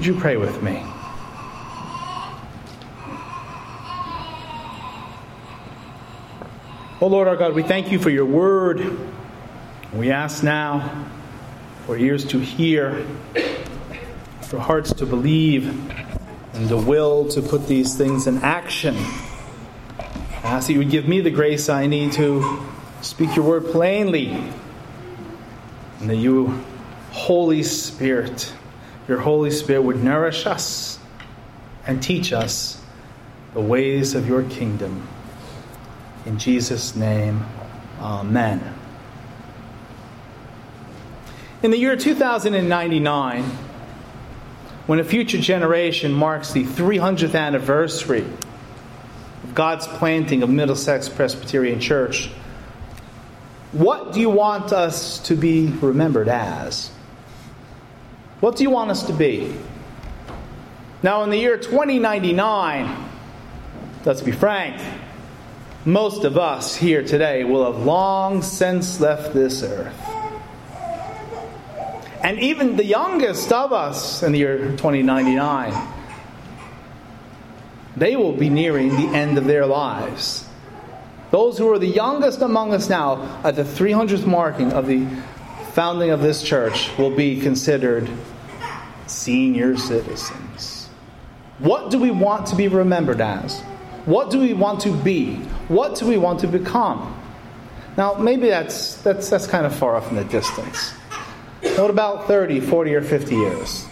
Would 0.00 0.06
you 0.06 0.14
pray 0.14 0.38
with 0.38 0.62
me? 0.62 0.82
Oh 7.02 7.06
Lord 7.06 7.28
our 7.28 7.36
God, 7.36 7.52
we 7.52 7.62
thank 7.62 7.92
you 7.92 7.98
for 7.98 8.08
your 8.08 8.24
word. 8.24 8.98
We 9.92 10.10
ask 10.10 10.42
now 10.42 11.04
for 11.84 11.98
ears 11.98 12.24
to 12.28 12.38
hear, 12.38 13.04
for 14.40 14.58
hearts 14.58 14.94
to 14.94 15.04
believe, 15.04 15.68
and 16.54 16.66
the 16.66 16.78
will 16.78 17.28
to 17.32 17.42
put 17.42 17.66
these 17.66 17.94
things 17.94 18.26
in 18.26 18.38
action. 18.38 18.96
I 18.96 20.44
ask 20.44 20.68
that 20.68 20.72
you 20.72 20.78
would 20.78 20.90
give 20.90 21.06
me 21.06 21.20
the 21.20 21.30
grace 21.30 21.68
I 21.68 21.88
need 21.88 22.12
to 22.12 22.58
speak 23.02 23.36
your 23.36 23.44
word 23.44 23.66
plainly, 23.66 24.30
and 26.00 26.08
that 26.08 26.16
you, 26.16 26.58
Holy 27.10 27.62
Spirit, 27.62 28.54
your 29.10 29.18
Holy 29.18 29.50
Spirit 29.50 29.82
would 29.82 30.02
nourish 30.04 30.46
us 30.46 31.00
and 31.84 32.00
teach 32.00 32.32
us 32.32 32.80
the 33.54 33.60
ways 33.60 34.14
of 34.14 34.28
your 34.28 34.44
kingdom. 34.44 35.08
In 36.26 36.38
Jesus' 36.38 36.94
name, 36.94 37.44
Amen. 37.98 38.62
In 41.64 41.72
the 41.72 41.76
year 41.76 41.96
2099, 41.96 43.42
when 44.86 45.00
a 45.00 45.04
future 45.04 45.40
generation 45.40 46.12
marks 46.12 46.52
the 46.52 46.62
300th 46.62 47.34
anniversary 47.34 48.24
of 49.42 49.54
God's 49.56 49.88
planting 49.88 50.44
of 50.44 50.50
Middlesex 50.50 51.08
Presbyterian 51.08 51.80
Church, 51.80 52.28
what 53.72 54.12
do 54.12 54.20
you 54.20 54.30
want 54.30 54.72
us 54.72 55.18
to 55.26 55.34
be 55.34 55.66
remembered 55.66 56.28
as? 56.28 56.92
What 58.40 58.56
do 58.56 58.62
you 58.62 58.70
want 58.70 58.90
us 58.90 59.02
to 59.04 59.12
be? 59.12 59.54
Now, 61.02 61.22
in 61.24 61.30
the 61.30 61.36
year 61.36 61.58
2099, 61.58 63.08
let's 64.04 64.22
be 64.22 64.32
frank, 64.32 64.80
most 65.84 66.24
of 66.24 66.38
us 66.38 66.74
here 66.74 67.02
today 67.02 67.44
will 67.44 67.70
have 67.70 67.84
long 67.84 68.42
since 68.42 68.98
left 69.00 69.34
this 69.34 69.62
earth. 69.62 69.94
And 72.22 72.38
even 72.40 72.76
the 72.76 72.84
youngest 72.84 73.52
of 73.52 73.72
us 73.72 74.22
in 74.22 74.32
the 74.32 74.38
year 74.38 74.58
2099, 74.58 75.88
they 77.96 78.16
will 78.16 78.32
be 78.32 78.48
nearing 78.48 78.90
the 78.90 79.16
end 79.16 79.36
of 79.36 79.44
their 79.44 79.66
lives. 79.66 80.46
Those 81.30 81.58
who 81.58 81.70
are 81.72 81.78
the 81.78 81.86
youngest 81.86 82.40
among 82.40 82.72
us 82.74 82.88
now, 82.88 83.40
at 83.44 83.56
the 83.56 83.64
300th 83.64 84.26
marking 84.26 84.72
of 84.72 84.86
the 84.86 85.06
founding 85.72 86.10
of 86.10 86.20
this 86.20 86.42
church, 86.42 86.90
will 86.98 87.14
be 87.14 87.40
considered 87.40 88.10
senior 89.10 89.76
citizens. 89.76 90.88
What 91.58 91.90
do 91.90 91.98
we 91.98 92.10
want 92.10 92.46
to 92.46 92.56
be 92.56 92.68
remembered 92.68 93.20
as? 93.20 93.60
What 94.06 94.30
do 94.30 94.40
we 94.40 94.54
want 94.54 94.80
to 94.82 94.92
be? 94.92 95.34
What 95.68 95.96
do 95.96 96.06
we 96.06 96.16
want 96.16 96.40
to 96.40 96.46
become? 96.46 97.16
Now, 97.96 98.14
maybe 98.14 98.48
that's, 98.48 98.96
that's, 99.02 99.28
that's 99.28 99.46
kind 99.46 99.66
of 99.66 99.74
far 99.74 99.96
off 99.96 100.08
in 100.10 100.16
the 100.16 100.24
distance. 100.24 100.92
What 101.62 101.90
about 101.90 102.26
30, 102.26 102.60
40, 102.60 102.94
or 102.94 103.02
50 103.02 103.34
years? 103.34 103.86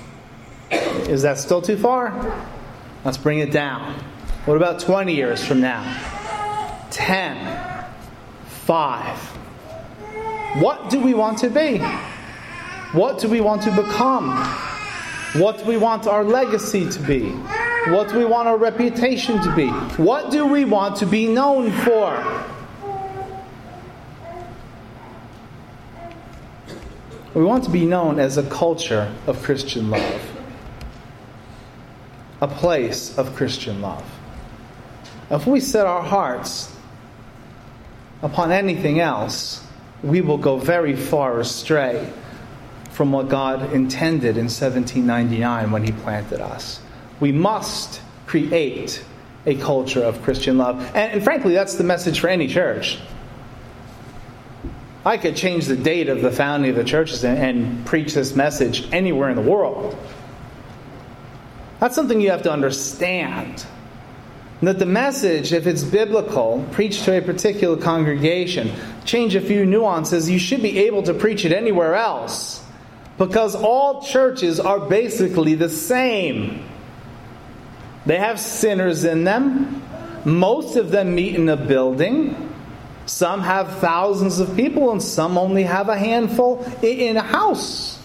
Is 0.70 1.22
that 1.22 1.38
still 1.38 1.60
too 1.60 1.76
far? 1.76 2.46
Let's 3.04 3.18
bring 3.18 3.40
it 3.40 3.52
down. 3.52 3.94
What 4.46 4.56
about 4.56 4.80
20 4.80 5.14
years 5.14 5.44
from 5.44 5.60
now? 5.60 5.82
10, 6.90 7.84
5. 8.46 9.18
What 10.62 10.88
do 10.88 11.00
we 11.00 11.12
want 11.12 11.38
to 11.38 11.50
be? 11.50 11.78
What 12.92 13.18
do 13.18 13.28
we 13.28 13.42
want 13.42 13.62
to 13.62 13.70
become? 13.70 14.30
What 15.38 15.64
we 15.64 15.76
want 15.76 16.08
our 16.08 16.24
legacy 16.24 16.90
to 16.90 16.98
be? 17.00 17.30
What 17.92 18.12
we 18.12 18.24
want 18.24 18.48
our 18.48 18.58
reputation 18.58 19.40
to 19.42 19.54
be? 19.54 19.68
What 20.02 20.32
do 20.32 20.46
we 20.46 20.64
want 20.64 20.96
to 20.96 21.06
be 21.06 21.28
known 21.28 21.70
for? 21.70 22.44
We 27.34 27.44
want 27.44 27.62
to 27.64 27.70
be 27.70 27.86
known 27.86 28.18
as 28.18 28.36
a 28.36 28.42
culture 28.50 29.14
of 29.28 29.40
Christian 29.44 29.90
love, 29.90 30.30
a 32.40 32.48
place 32.48 33.16
of 33.16 33.36
Christian 33.36 33.80
love. 33.80 34.04
If 35.30 35.46
we 35.46 35.60
set 35.60 35.86
our 35.86 36.02
hearts 36.02 36.74
upon 38.22 38.50
anything 38.50 38.98
else, 38.98 39.64
we 40.02 40.20
will 40.20 40.38
go 40.38 40.56
very 40.56 40.96
far 40.96 41.38
astray 41.38 42.12
from 42.98 43.12
what 43.12 43.28
God 43.28 43.72
intended 43.72 44.36
in 44.36 44.46
1799 44.46 45.70
when 45.70 45.84
He 45.84 45.92
planted 45.92 46.40
us. 46.40 46.80
We 47.20 47.30
must 47.30 48.00
create 48.26 49.04
a 49.46 49.54
culture 49.54 50.02
of 50.02 50.20
Christian 50.22 50.58
love. 50.58 50.80
And, 50.96 51.12
and, 51.12 51.22
frankly, 51.22 51.54
that's 51.54 51.76
the 51.76 51.84
message 51.84 52.18
for 52.18 52.26
any 52.26 52.48
church. 52.48 52.98
I 55.06 55.16
could 55.16 55.36
change 55.36 55.66
the 55.66 55.76
date 55.76 56.08
of 56.08 56.22
the 56.22 56.32
founding 56.32 56.70
of 56.70 56.76
the 56.76 56.82
churches 56.82 57.22
and, 57.22 57.38
and 57.38 57.86
preach 57.86 58.14
this 58.14 58.34
message 58.34 58.92
anywhere 58.92 59.30
in 59.30 59.36
the 59.36 59.48
world. 59.48 59.96
That's 61.78 61.94
something 61.94 62.20
you 62.20 62.32
have 62.32 62.42
to 62.42 62.52
understand. 62.52 63.64
That 64.60 64.80
the 64.80 64.86
message, 64.86 65.52
if 65.52 65.68
it's 65.68 65.84
biblical, 65.84 66.66
preached 66.72 67.04
to 67.04 67.16
a 67.16 67.22
particular 67.22 67.76
congregation, 67.76 68.72
change 69.04 69.36
a 69.36 69.40
few 69.40 69.64
nuances, 69.64 70.28
you 70.28 70.40
should 70.40 70.62
be 70.62 70.80
able 70.80 71.04
to 71.04 71.14
preach 71.14 71.44
it 71.44 71.52
anywhere 71.52 71.94
else. 71.94 72.64
Because 73.18 73.56
all 73.56 74.02
churches 74.02 74.60
are 74.60 74.78
basically 74.78 75.54
the 75.54 75.68
same. 75.68 76.64
They 78.06 78.16
have 78.16 78.38
sinners 78.38 79.04
in 79.04 79.24
them. 79.24 79.82
Most 80.24 80.76
of 80.76 80.90
them 80.90 81.14
meet 81.14 81.34
in 81.34 81.48
a 81.48 81.56
building. 81.56 82.52
Some 83.06 83.40
have 83.40 83.78
thousands 83.78 84.38
of 84.38 84.54
people, 84.54 84.92
and 84.92 85.02
some 85.02 85.36
only 85.36 85.64
have 85.64 85.88
a 85.88 85.96
handful 85.96 86.64
in 86.82 87.16
a 87.16 87.22
house. 87.22 87.98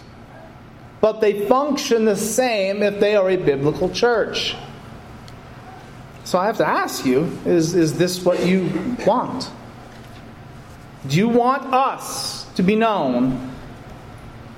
But 1.00 1.19
they 1.22 1.47
function 1.47 2.06
the 2.06 2.16
same 2.16 2.81
if 2.81 3.00
they 3.00 3.16
are 3.16 3.30
a 3.30 3.35
biblical 3.35 3.90
church. 3.90 4.56
So 6.24 6.40
I 6.40 6.45
have 6.45 6.57
to 6.57 6.68
ask 6.68 7.06
you 7.06 7.38
is, 7.45 7.75
is 7.75 7.97
this 7.97 8.24
what 8.24 8.45
you 8.45 8.97
want? 9.06 9.51
Do 11.07 11.18
you 11.18 11.28
want 11.28 11.74
us 11.74 12.45
to 12.53 12.63
be 12.63 12.75
known 12.75 13.53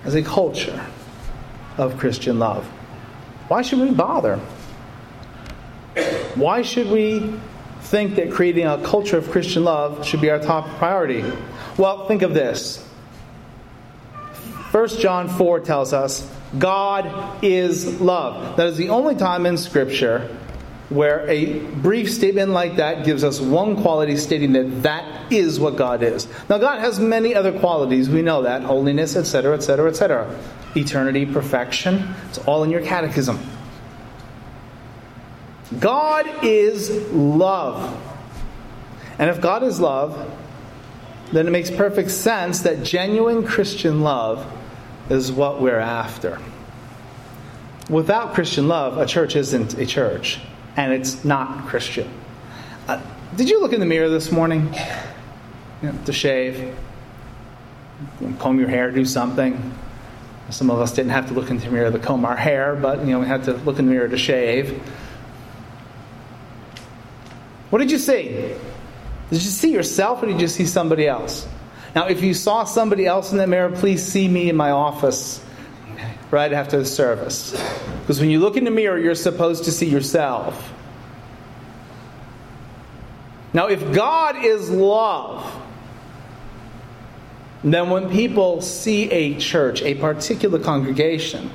as 0.06 0.16
a 0.16 0.22
culture 0.22 0.86
of 1.78 1.98
Christian 1.98 2.40
love? 2.40 2.66
Why 3.48 3.62
should 3.62 3.80
we 3.80 3.92
bother? 3.92 4.38
Why 6.36 6.62
should 6.62 6.90
we 6.90 7.40
think 7.82 8.16
that 8.16 8.32
creating 8.32 8.66
a 8.66 8.82
culture 8.84 9.18
of 9.18 9.30
Christian 9.30 9.64
love 9.64 10.06
should 10.06 10.22
be 10.22 10.30
our 10.30 10.40
top 10.40 10.68
priority? 10.78 11.24
Well, 11.78 12.08
think 12.08 12.22
of 12.22 12.34
this. 12.34 12.84
1 14.72 14.88
John 15.00 15.30
4 15.30 15.60
tells 15.62 15.94
us 15.94 16.30
God 16.58 17.44
is 17.44 18.02
love. 18.02 18.58
That 18.58 18.68
is 18.68 18.78
the 18.78 18.90
only 18.90 19.16
time 19.16 19.46
in 19.46 19.58
Scripture 19.58 20.30
where 20.90 21.28
a 21.28 21.60
brief 21.60 22.12
statement 22.12 22.52
like 22.52 22.76
that 22.76 23.06
gives 23.06 23.24
us 23.24 23.40
one 23.40 23.82
quality 23.82 24.16
stating 24.18 24.54
that 24.54 24.84
that 24.84 25.32
is 25.32 25.60
what 25.60 25.76
God 25.76 26.04
is. 26.04 26.28
Now, 26.48 26.60
God 26.60 26.80
has 26.80 27.00
many 27.00 27.34
other 27.34 27.58
qualities. 27.58 28.10
We 28.10 28.22
know 28.22 28.44
that 28.44 28.62
holiness, 28.62 29.16
etc., 29.16 29.56
etc., 29.56 29.90
etc. 29.90 30.40
Eternity, 30.76 31.26
perfection. 31.26 32.14
It's 32.30 32.38
all 32.40 32.64
in 32.64 32.70
your 32.70 32.82
catechism. 32.82 33.40
God 35.80 36.44
is 36.44 36.92
love. 37.12 38.02
And 39.18 39.30
if 39.30 39.42
God 39.42 39.64
is 39.64 39.80
love, 39.80 40.32
then 41.32 41.48
it 41.48 41.52
makes 41.52 41.72
perfect 41.72 42.12
sense 42.12 42.62
that 42.62 42.84
genuine 42.84 43.44
Christian 43.46 44.02
love 44.02 44.46
is 45.10 45.32
what 45.32 45.62
we're 45.62 45.80
after. 45.80 46.40
Without 47.90 48.34
Christian 48.34 48.68
love, 48.68 48.98
a 48.98 49.06
church 49.06 49.36
isn't 49.36 49.78
a 49.78 49.86
church, 49.86 50.40
and 50.78 50.94
it's 50.94 51.24
not 51.24 51.68
Christian. 51.68 52.10
Uh, 52.88 53.02
did 53.36 53.50
you 53.50 53.62
look 53.62 53.74
in 53.74 53.80
the 53.80 53.86
mirror 53.86 54.10
this 54.10 54.32
morning 54.32 54.74
you 55.82 55.90
know, 55.90 56.00
to 56.06 56.14
shave, 56.14 56.76
comb 58.40 58.60
your 58.60 58.70
hair, 58.70 58.92
do 58.92 59.06
something? 59.06 59.74
Some 60.50 60.70
of 60.70 60.80
us 60.80 60.94
didn't 60.94 61.12
have 61.12 61.28
to 61.30 61.34
look 61.34 61.50
in 61.50 61.58
the 61.58 61.70
mirror 61.70 61.92
to 61.92 62.00
comb 62.00 62.24
our 62.24 62.36
hair, 62.36 62.76
but 62.76 63.00
you 63.00 63.08
know 63.08 63.20
we 63.20 63.28
had 63.28 63.46
to 63.46 63.54
look 63.54 63.80
in 63.80 63.86
the 63.88 63.92
mirror 63.92 64.08
to 64.08 64.18
shave. 64.18 64.80
What 67.72 67.80
did 67.80 67.92
you 67.92 67.98
see? 67.98 68.54
Did 69.32 69.44
you 69.44 69.50
see 69.50 69.74
yourself 69.74 70.22
or 70.22 70.28
did 70.28 70.40
you 70.40 70.48
see 70.48 70.66
somebody 70.66 71.08
else? 71.08 71.48
Now, 71.96 72.08
if 72.08 72.22
you 72.22 72.34
saw 72.34 72.66
somebody 72.66 73.08
else 73.08 73.32
in 73.32 73.38
the 73.38 73.48
mirror, 73.48 73.72
please 73.72 74.06
see 74.06 74.28
me 74.28 74.50
in 74.50 74.56
my 74.56 74.72
office 74.72 75.44
right 76.32 76.52
after 76.52 76.78
the 76.78 76.86
service. 76.86 77.52
Because 78.02 78.20
when 78.20 78.30
you 78.30 78.40
look 78.40 78.58
in 78.58 78.64
the 78.64 78.72
mirror, 78.72 78.98
you're 78.98 79.16
supposed 79.16 79.66
to 79.66 79.72
see 79.72 79.90
yourself. 79.90 80.74
Now, 83.54 83.68
if 83.68 83.94
God 83.94 84.44
is 84.44 84.70
love, 84.70 85.50
then 87.64 87.90
when 87.90 88.12
people 88.12 88.62
see 88.62 89.10
a 89.12 89.40
church, 89.40 89.82
a 89.82 89.96
particular 89.96 90.60
congregation, 90.60 91.50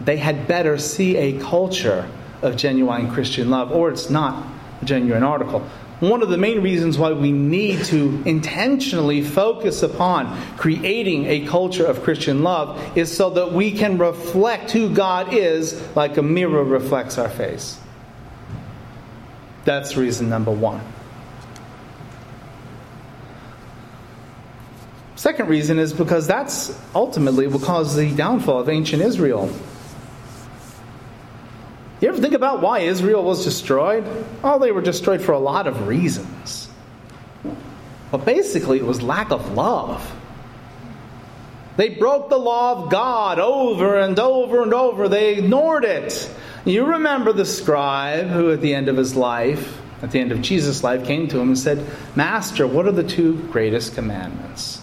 they 0.00 0.16
had 0.16 0.48
better 0.48 0.78
see 0.78 1.16
a 1.16 1.38
culture 1.40 2.08
of 2.42 2.56
genuine 2.56 3.10
Christian 3.10 3.50
love, 3.50 3.70
or 3.72 3.90
it's 3.90 4.10
not 4.10 4.46
a 4.82 4.84
genuine 4.84 5.22
article. 5.22 5.68
One 6.10 6.22
of 6.22 6.28
the 6.28 6.36
main 6.36 6.60
reasons 6.60 6.98
why 6.98 7.12
we 7.12 7.32
need 7.32 7.82
to 7.86 8.22
intentionally 8.26 9.22
focus 9.22 9.82
upon 9.82 10.38
creating 10.58 11.24
a 11.24 11.46
culture 11.46 11.86
of 11.86 12.02
Christian 12.02 12.42
love 12.42 12.78
is 12.94 13.14
so 13.14 13.30
that 13.30 13.52
we 13.52 13.72
can 13.72 13.96
reflect 13.96 14.70
who 14.70 14.90
God 14.90 15.32
is 15.32 15.80
like 15.96 16.18
a 16.18 16.22
mirror 16.22 16.62
reflects 16.62 17.16
our 17.16 17.30
face. 17.30 17.80
That's 19.64 19.96
reason 19.96 20.28
number 20.28 20.50
one. 20.50 20.82
Second 25.16 25.48
reason 25.48 25.78
is 25.78 25.94
because 25.94 26.26
that's 26.26 26.78
ultimately 26.94 27.46
what 27.46 27.62
caused 27.62 27.96
the 27.96 28.14
downfall 28.14 28.60
of 28.60 28.68
ancient 28.68 29.00
Israel. 29.00 29.48
You 32.00 32.08
ever 32.08 32.18
think 32.18 32.34
about 32.34 32.60
why 32.60 32.80
Israel 32.80 33.22
was 33.22 33.44
destroyed? 33.44 34.04
Oh, 34.42 34.58
they 34.58 34.72
were 34.72 34.82
destroyed 34.82 35.22
for 35.22 35.32
a 35.32 35.38
lot 35.38 35.66
of 35.66 35.86
reasons. 35.86 36.68
But 38.10 38.24
basically, 38.24 38.78
it 38.78 38.84
was 38.84 39.02
lack 39.02 39.30
of 39.30 39.52
love. 39.52 40.14
They 41.76 41.88
broke 41.88 42.28
the 42.28 42.38
law 42.38 42.84
of 42.84 42.90
God 42.90 43.38
over 43.38 43.98
and 43.98 44.18
over 44.18 44.62
and 44.62 44.72
over. 44.72 45.08
They 45.08 45.34
ignored 45.34 45.84
it. 45.84 46.30
You 46.64 46.84
remember 46.84 47.32
the 47.32 47.44
scribe 47.44 48.28
who, 48.28 48.52
at 48.52 48.60
the 48.60 48.74
end 48.74 48.88
of 48.88 48.96
his 48.96 49.16
life, 49.16 49.80
at 50.02 50.10
the 50.12 50.20
end 50.20 50.32
of 50.32 50.40
Jesus' 50.42 50.84
life, 50.84 51.04
came 51.04 51.28
to 51.28 51.38
him 51.38 51.48
and 51.48 51.58
said, 51.58 51.84
Master, 52.14 52.66
what 52.66 52.86
are 52.86 52.92
the 52.92 53.02
two 53.02 53.38
greatest 53.48 53.94
commandments? 53.94 54.80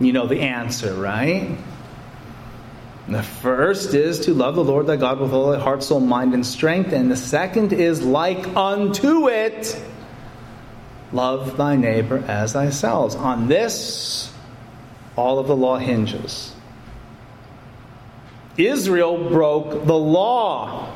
You 0.00 0.12
know 0.12 0.26
the 0.26 0.40
answer, 0.40 0.94
right? 0.94 1.56
The 3.08 3.22
first 3.22 3.94
is 3.94 4.20
to 4.26 4.34
love 4.34 4.56
the 4.56 4.64
Lord 4.64 4.86
thy 4.86 4.96
God 4.96 5.20
with 5.20 5.32
all 5.32 5.52
thy 5.52 5.60
heart, 5.60 5.82
soul, 5.82 6.00
mind, 6.00 6.34
and 6.34 6.44
strength. 6.44 6.92
And 6.92 7.10
the 7.10 7.16
second 7.16 7.72
is 7.72 8.02
like 8.02 8.56
unto 8.56 9.28
it 9.28 9.80
love 11.12 11.56
thy 11.56 11.76
neighbor 11.76 12.18
as 12.26 12.52
thyself. 12.54 13.16
On 13.16 13.46
this, 13.46 14.32
all 15.14 15.38
of 15.38 15.46
the 15.46 15.56
law 15.56 15.78
hinges. 15.78 16.52
Israel 18.56 19.28
broke 19.28 19.86
the 19.86 19.96
law. 19.96 20.92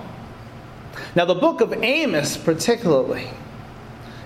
Now, 1.14 1.26
the 1.26 1.34
book 1.34 1.60
of 1.60 1.72
Amos, 1.72 2.36
particularly, 2.36 3.28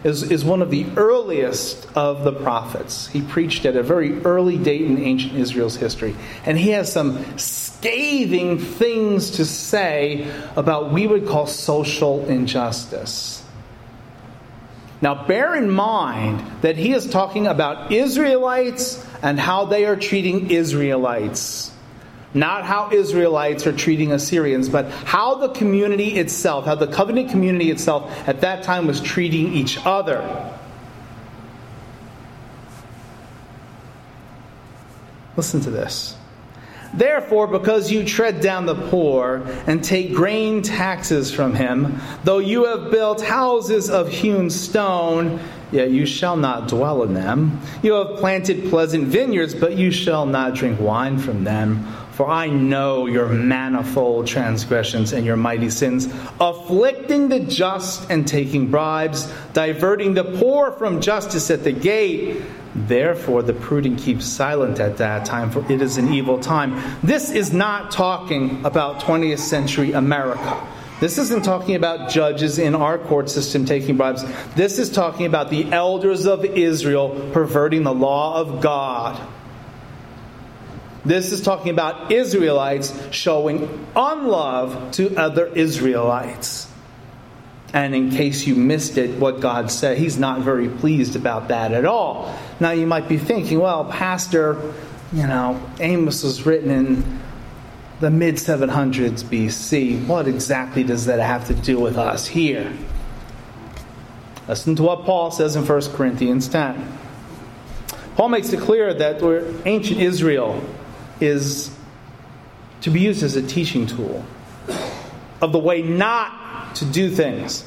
is, 0.05 0.23
is 0.31 0.45
one 0.45 0.62
of 0.62 0.71
the 0.71 0.87
earliest 0.97 1.89
of 1.97 2.25
the 2.25 2.33
prophets. 2.33 3.09
He 3.09 3.23
preached 3.23 3.65
at 3.65 3.75
a 3.75 3.83
very 3.83 4.23
early 4.23 4.59
date 4.59 4.83
in 4.83 4.99
ancient 4.99 5.35
Israel's 5.35 5.77
history. 5.77 6.15
And 6.45 6.59
he 6.59 6.71
has 6.71 6.93
some 6.93 7.39
scathing 7.39 8.59
things 8.59 9.31
to 9.33 9.45
say 9.45 10.31
about 10.56 10.85
what 10.85 10.93
we 10.93 11.06
would 11.06 11.27
call 11.27 11.47
social 11.47 12.25
injustice. 12.27 13.43
Now, 15.01 15.27
bear 15.27 15.55
in 15.55 15.71
mind 15.71 16.43
that 16.62 16.77
he 16.77 16.93
is 16.93 17.09
talking 17.09 17.47
about 17.47 17.93
Israelites 17.93 19.05
and 19.23 19.39
how 19.39 19.67
they 19.67 19.85
are 19.87 19.97
treating 19.97 20.50
Israelites. 20.50 21.74
Not 22.35 22.65
how 22.65 22.91
Israelites 22.91 23.65
are 23.67 23.73
treating 23.73 24.11
Assyrians, 24.11 24.69
but 24.69 24.91
how 24.91 25.37
the 25.37 25.51
community 25.51 26.17
itself, 26.17 26.65
how 26.67 26.75
the 26.75 26.89
covenant 26.89 27.31
community 27.31 27.71
itself 27.71 28.11
at 28.29 28.41
that 28.41 28.65
time 28.65 28.89
was 28.89 29.01
treating 29.01 29.53
each 29.55 29.79
other. 29.85 30.51
Listen 35.37 35.61
to 35.61 35.71
this. 35.71 36.17
Therefore, 36.93 37.49
because 37.49 37.91
you 37.91 38.05
tread 38.05 38.41
down 38.41 38.67
the 38.67 38.77
poor 38.77 39.43
and 39.67 39.83
take 39.83 40.15
grain 40.15 40.63
taxes 40.63 41.33
from 41.33 41.55
him, 41.55 42.01
though 42.23 42.39
you 42.39 42.67
have 42.67 42.93
built 42.93 43.21
houses 43.21 43.91
of 43.91 44.09
hewn 44.09 44.49
stone, 44.49 45.41
yet 45.73 45.91
you 45.91 46.07
shall 46.07 46.37
not 46.37 46.69
dwell 46.69 47.03
in 47.03 47.15
them. 47.15 47.61
You 47.83 47.95
have 47.95 48.17
planted 48.19 48.71
pleasant 48.71 49.09
vineyards, 49.09 49.57
but 49.57 49.77
you 49.77 49.91
shall 49.91 50.25
not 50.25 50.55
drink 50.55 50.79
wine 50.79 51.19
from 51.19 51.43
them. 51.43 51.85
For 52.14 52.28
I 52.28 52.46
know 52.46 53.06
your 53.06 53.28
manifold 53.28 54.28
transgressions 54.28 55.12
and 55.12 55.26
your 55.26 55.37
mighty 55.37 55.69
sins, 55.69 56.06
afflicting 56.40 57.28
the 57.28 57.40
just 57.40 58.08
and 58.08 58.26
taking 58.26 58.70
bribes, 58.70 59.28
diverting 59.52 60.14
the 60.14 60.22
poor 60.22 60.70
from 60.70 61.00
justice 61.00 61.50
at 61.50 61.64
the 61.64 61.72
gate. 61.72 62.40
Therefore, 62.76 63.43
the 63.43 63.52
prudent 63.52 63.99
keep 63.99 64.22
silent 64.22 64.78
at 64.78 64.99
that 64.99 65.25
time, 65.25 65.50
for 65.50 65.69
it 65.70 65.82
is 65.82 65.96
an 65.96 66.14
evil 66.14 66.38
time. 66.38 66.81
This 67.02 67.32
is 67.32 67.52
not 67.52 67.90
talking 67.90 68.64
about 68.64 69.00
20th 69.00 69.40
century 69.40 69.90
America. 69.90 70.64
This 71.00 71.19
isn't 71.19 71.44
talking 71.44 71.75
about 71.75 72.11
judges 72.11 72.61
in 72.61 72.76
our 72.76 72.96
court 72.96 73.28
system 73.28 73.64
taking 73.64 73.96
bribes. 73.96 74.25
This 74.55 74.78
is 74.78 74.88
talking 74.88 75.26
about 75.26 75.50
the 75.50 75.72
elders 75.72 76.26
of 76.26 76.44
Israel 76.44 77.31
perverting 77.32 77.82
the 77.82 77.93
law 77.93 78.37
of 78.40 78.61
God. 78.61 79.20
This 81.05 81.33
is 81.33 81.43
talking 81.43 81.71
about 81.71 82.11
Israelites 82.11 82.99
showing 83.11 83.87
unlove 83.95 84.93
to 84.93 85.15
other 85.17 85.47
Israelites. 85.47 86.71
And 87.75 87.95
in 87.95 88.11
case 88.11 88.47
you 88.47 88.55
missed 88.55 88.97
it, 88.97 89.19
what 89.19 89.41
God 89.41 89.71
said, 89.71 89.99
He's 89.99 90.17
not 90.17 90.41
very 90.41 90.69
pleased 90.69 91.17
about 91.17 91.49
that 91.49 91.73
at 91.73 91.85
all. 91.85 92.35
Now 92.61 92.71
you 92.71 92.87
might 92.87 93.09
be 93.09 93.19
thinking, 93.19 93.59
well, 93.59 93.85
Pastor, 93.85 94.73
you 95.12 95.27
know, 95.27 95.61
Amos 95.81 96.23
was 96.23 96.47
written 96.47 96.71
in 96.71 97.21
the 98.00 98.11
mid 98.11 98.37
700s 98.37 99.25
BC. 99.25 100.07
What 100.07 100.27
exactly 100.27 100.85
does 100.85 101.07
that 101.07 101.21
have 101.21 101.47
to 101.49 101.55
do 101.55 101.79
with 101.79 101.99
us 101.99 102.27
here? 102.27 102.73
Listen 104.49 104.77
to 104.77 104.83
what 104.83 105.05
Paul 105.05 105.31
says 105.31 105.57
in 105.57 105.67
1 105.67 105.83
Corinthians 105.93 106.49
10. 106.49 106.99
Paul 108.17 108.29
makes 108.29 108.53
it 108.53 108.61
clear 108.61 108.95
that 108.95 109.21
we're 109.21 109.53
ancient 109.65 110.00
Israel 110.00 110.62
is 111.20 111.75
to 112.82 112.90
be 112.90 113.00
used 113.00 113.22
as 113.22 113.37
a 113.37 113.43
teaching 113.43 113.87
tool 113.87 114.25
of 115.40 115.52
the 115.52 115.58
way 115.58 115.82
not 115.82 116.75
to 116.76 116.84
do 116.84 117.11
things. 117.11 117.66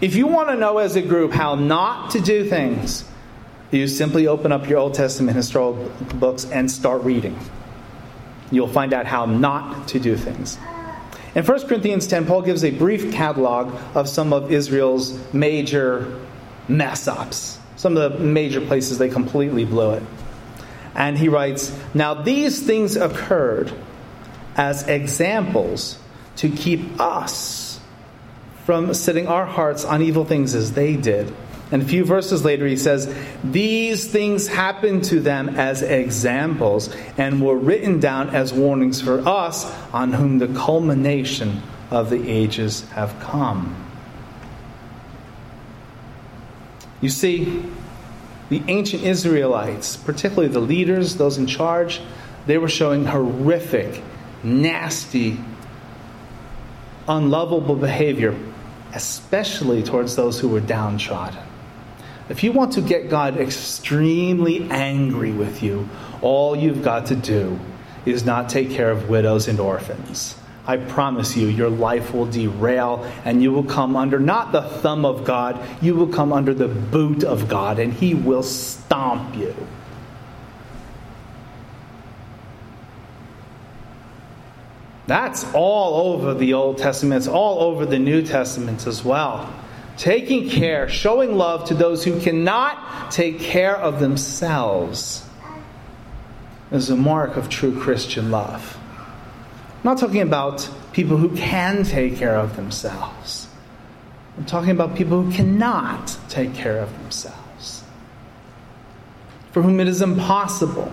If 0.00 0.14
you 0.14 0.26
want 0.26 0.48
to 0.50 0.56
know 0.56 0.78
as 0.78 0.96
a 0.96 1.02
group 1.02 1.32
how 1.32 1.54
not 1.54 2.12
to 2.12 2.20
do 2.20 2.48
things, 2.48 3.04
you 3.70 3.86
simply 3.88 4.26
open 4.26 4.52
up 4.52 4.68
your 4.68 4.78
Old 4.78 4.94
Testament 4.94 5.36
historical 5.36 5.90
books 6.14 6.44
and 6.46 6.70
start 6.70 7.02
reading. 7.02 7.38
You'll 8.50 8.68
find 8.68 8.94
out 8.94 9.06
how 9.06 9.26
not 9.26 9.88
to 9.88 9.98
do 9.98 10.16
things. 10.16 10.56
In 11.34 11.44
1 11.44 11.66
Corinthians 11.68 12.06
10, 12.06 12.26
Paul 12.26 12.42
gives 12.42 12.64
a 12.64 12.70
brief 12.70 13.12
catalog 13.12 13.74
of 13.94 14.08
some 14.08 14.32
of 14.32 14.50
Israel's 14.50 15.18
major 15.34 16.18
mess 16.68 17.06
ups, 17.06 17.58
some 17.76 17.96
of 17.96 18.12
the 18.12 18.18
major 18.18 18.60
places 18.60 18.98
they 18.98 19.10
completely 19.10 19.64
blew 19.64 19.92
it. 19.92 20.02
And 20.98 21.16
he 21.16 21.28
writes 21.28 21.72
Now 21.94 22.12
these 22.12 22.60
things 22.60 22.96
occurred 22.96 23.72
as 24.56 24.86
examples 24.88 25.96
to 26.36 26.50
keep 26.50 27.00
us 27.00 27.80
from 28.66 28.92
setting 28.92 29.28
our 29.28 29.46
hearts 29.46 29.84
on 29.84 30.02
evil 30.02 30.24
things 30.24 30.56
as 30.56 30.72
they 30.72 30.96
did. 30.96 31.32
And 31.70 31.82
a 31.82 31.84
few 31.84 32.04
verses 32.04 32.44
later, 32.44 32.66
he 32.66 32.76
says, 32.76 33.14
These 33.44 34.10
things 34.10 34.48
happened 34.48 35.04
to 35.04 35.20
them 35.20 35.50
as 35.50 35.82
examples 35.82 36.94
and 37.16 37.42
were 37.42 37.56
written 37.56 38.00
down 38.00 38.30
as 38.30 38.52
warnings 38.52 39.00
for 39.00 39.20
us, 39.20 39.70
on 39.92 40.12
whom 40.12 40.38
the 40.38 40.48
culmination 40.48 41.62
of 41.90 42.10
the 42.10 42.28
ages 42.28 42.88
have 42.90 43.20
come. 43.20 43.84
You 47.00 47.10
see, 47.10 47.62
the 48.48 48.62
ancient 48.68 49.02
Israelites, 49.02 49.96
particularly 49.96 50.48
the 50.48 50.60
leaders, 50.60 51.16
those 51.16 51.38
in 51.38 51.46
charge, 51.46 52.00
they 52.46 52.58
were 52.58 52.68
showing 52.68 53.04
horrific, 53.04 54.02
nasty, 54.42 55.38
unlovable 57.06 57.76
behavior, 57.76 58.34
especially 58.94 59.82
towards 59.82 60.16
those 60.16 60.40
who 60.40 60.48
were 60.48 60.60
downtrodden. 60.60 61.42
If 62.28 62.44
you 62.44 62.52
want 62.52 62.72
to 62.74 62.82
get 62.82 63.08
God 63.08 63.38
extremely 63.38 64.68
angry 64.70 65.32
with 65.32 65.62
you, 65.62 65.88
all 66.20 66.56
you've 66.56 66.82
got 66.82 67.06
to 67.06 67.16
do 67.16 67.58
is 68.04 68.24
not 68.24 68.48
take 68.48 68.70
care 68.70 68.90
of 68.90 69.08
widows 69.08 69.48
and 69.48 69.58
orphans. 69.60 70.34
I 70.68 70.76
promise 70.76 71.34
you, 71.34 71.46
your 71.46 71.70
life 71.70 72.12
will 72.12 72.26
derail 72.26 73.10
and 73.24 73.42
you 73.42 73.52
will 73.52 73.64
come 73.64 73.96
under 73.96 74.20
not 74.20 74.52
the 74.52 74.60
thumb 74.60 75.06
of 75.06 75.24
God, 75.24 75.58
you 75.80 75.94
will 75.94 76.08
come 76.08 76.30
under 76.30 76.52
the 76.52 76.68
boot 76.68 77.24
of 77.24 77.48
God 77.48 77.78
and 77.78 77.90
He 77.90 78.14
will 78.14 78.42
stomp 78.42 79.34
you. 79.34 79.56
That's 85.06 85.50
all 85.54 86.12
over 86.12 86.34
the 86.34 86.52
Old 86.52 86.76
Testament, 86.76 87.20
it's 87.20 87.28
all 87.28 87.60
over 87.60 87.86
the 87.86 87.98
New 87.98 88.20
Testament 88.20 88.86
as 88.86 89.02
well. 89.02 89.50
Taking 89.96 90.50
care, 90.50 90.86
showing 90.90 91.38
love 91.38 91.68
to 91.68 91.74
those 91.74 92.04
who 92.04 92.20
cannot 92.20 93.10
take 93.10 93.40
care 93.40 93.74
of 93.74 94.00
themselves 94.00 95.26
is 96.70 96.90
a 96.90 96.96
mark 96.96 97.38
of 97.38 97.48
true 97.48 97.80
Christian 97.80 98.30
love. 98.30 98.77
I'm 99.78 99.84
not 99.84 99.98
talking 99.98 100.22
about 100.22 100.68
people 100.92 101.16
who 101.16 101.36
can 101.36 101.84
take 101.84 102.16
care 102.16 102.36
of 102.36 102.56
themselves. 102.56 103.46
I'm 104.36 104.44
talking 104.44 104.70
about 104.70 104.96
people 104.96 105.22
who 105.22 105.32
cannot 105.32 106.16
take 106.28 106.52
care 106.52 106.80
of 106.80 106.92
themselves, 107.00 107.84
for 109.52 109.62
whom 109.62 109.78
it 109.78 109.86
is 109.86 110.02
impossible, 110.02 110.92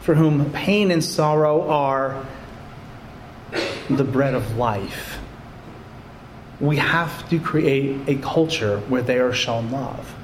for 0.00 0.14
whom 0.14 0.52
pain 0.52 0.90
and 0.90 1.02
sorrow 1.02 1.68
are 1.68 2.26
the 3.88 4.04
bread 4.04 4.34
of 4.34 4.58
life. 4.58 5.18
We 6.60 6.76
have 6.76 7.28
to 7.30 7.38
create 7.38 8.08
a 8.08 8.16
culture 8.16 8.80
where 8.88 9.02
they 9.02 9.18
are 9.18 9.32
shown 9.32 9.70
love. 9.70 10.14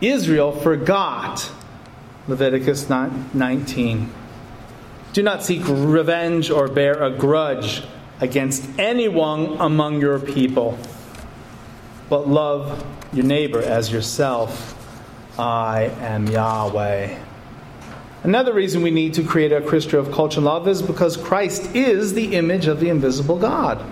Israel 0.00 0.52
forgot 0.52 1.50
Leviticus 2.28 2.88
19. 2.88 4.12
Do 5.14 5.22
not 5.22 5.44
seek 5.44 5.62
revenge 5.68 6.50
or 6.50 6.66
bear 6.66 7.00
a 7.00 7.08
grudge 7.08 7.84
against 8.20 8.68
anyone 8.80 9.58
among 9.60 10.00
your 10.00 10.18
people, 10.18 10.76
but 12.08 12.26
love 12.26 12.84
your 13.12 13.24
neighbor 13.24 13.62
as 13.62 13.92
yourself. 13.92 14.74
I 15.38 15.92
am 16.00 16.26
Yahweh. 16.26 17.16
Another 18.24 18.52
reason 18.52 18.82
we 18.82 18.90
need 18.90 19.14
to 19.14 19.22
create 19.22 19.52
a 19.52 19.60
Christian 19.60 20.00
of 20.00 20.10
culture 20.10 20.40
love 20.40 20.66
is 20.66 20.82
because 20.82 21.16
Christ 21.16 21.76
is 21.76 22.14
the 22.14 22.34
image 22.34 22.66
of 22.66 22.80
the 22.80 22.88
invisible 22.88 23.38
God. 23.38 23.84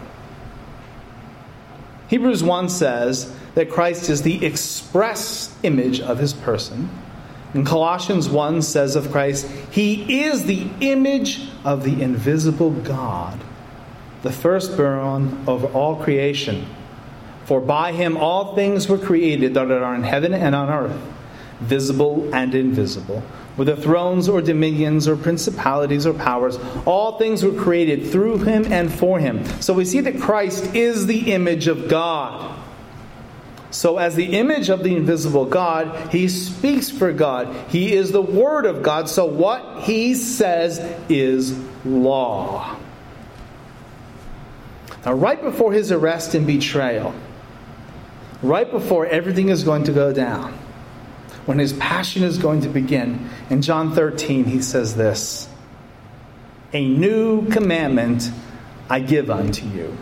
Hebrews 2.08 2.42
1 2.42 2.68
says 2.68 3.32
that 3.54 3.70
Christ 3.70 4.10
is 4.10 4.22
the 4.22 4.44
express 4.44 5.56
image 5.62 6.00
of 6.00 6.18
his 6.18 6.32
person. 6.32 6.88
And 7.54 7.66
Colossians 7.66 8.28
1 8.28 8.62
says 8.62 8.96
of 8.96 9.10
Christ, 9.10 9.46
He 9.70 10.24
is 10.24 10.44
the 10.44 10.68
image 10.80 11.48
of 11.64 11.84
the 11.84 12.02
invisible 12.02 12.70
God, 12.70 13.38
the 14.22 14.32
firstborn 14.32 15.44
of 15.46 15.76
all 15.76 15.96
creation. 15.96 16.66
For 17.44 17.60
by 17.60 17.92
him 17.92 18.16
all 18.16 18.54
things 18.54 18.88
were 18.88 18.98
created 18.98 19.54
that 19.54 19.70
are 19.70 19.94
in 19.94 20.04
heaven 20.04 20.32
and 20.32 20.54
on 20.54 20.70
earth, 20.70 21.00
visible 21.60 22.32
and 22.34 22.54
invisible 22.54 23.22
whether 23.56 23.76
thrones 23.76 24.28
or 24.28 24.40
dominions 24.40 25.06
or 25.06 25.16
principalities 25.16 26.06
or 26.06 26.14
powers, 26.14 26.58
all 26.86 27.18
things 27.18 27.42
were 27.44 27.52
created 27.52 28.10
through 28.10 28.38
him 28.38 28.64
and 28.72 28.92
for 28.92 29.18
him. 29.18 29.44
So 29.60 29.74
we 29.74 29.84
see 29.84 30.00
that 30.00 30.20
Christ 30.20 30.74
is 30.74 31.06
the 31.06 31.32
image 31.32 31.66
of 31.66 31.88
God. 31.88 32.58
So, 33.72 33.96
as 33.96 34.14
the 34.14 34.36
image 34.36 34.68
of 34.68 34.84
the 34.84 34.94
invisible 34.94 35.46
God, 35.46 36.12
he 36.12 36.28
speaks 36.28 36.90
for 36.90 37.10
God. 37.10 37.70
He 37.70 37.94
is 37.94 38.12
the 38.12 38.22
Word 38.22 38.66
of 38.66 38.82
God. 38.82 39.08
So, 39.08 39.24
what 39.24 39.84
he 39.84 40.14
says 40.14 40.78
is 41.08 41.58
law. 41.84 42.76
Now, 45.06 45.14
right 45.14 45.40
before 45.40 45.72
his 45.72 45.90
arrest 45.90 46.34
and 46.34 46.46
betrayal, 46.46 47.14
right 48.42 48.70
before 48.70 49.06
everything 49.06 49.48
is 49.48 49.64
going 49.64 49.84
to 49.84 49.92
go 49.92 50.12
down, 50.12 50.52
when 51.46 51.58
his 51.58 51.72
passion 51.72 52.22
is 52.22 52.38
going 52.38 52.60
to 52.60 52.68
begin. 52.68 53.28
In 53.50 53.62
John 53.62 53.94
13, 53.94 54.44
he 54.44 54.60
says 54.62 54.96
this 54.96 55.48
A 56.72 56.86
new 56.86 57.48
commandment 57.48 58.30
I 58.88 59.00
give 59.00 59.30
unto 59.30 59.66
you, 59.66 59.96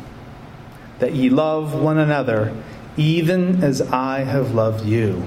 that 0.99 1.15
ye 1.15 1.31
love 1.31 1.75
one 1.75 1.99
another, 1.99 2.53
even 2.97 3.62
as 3.62 3.80
I 3.82 4.20
have 4.20 4.54
loved 4.54 4.85
you. 4.85 5.26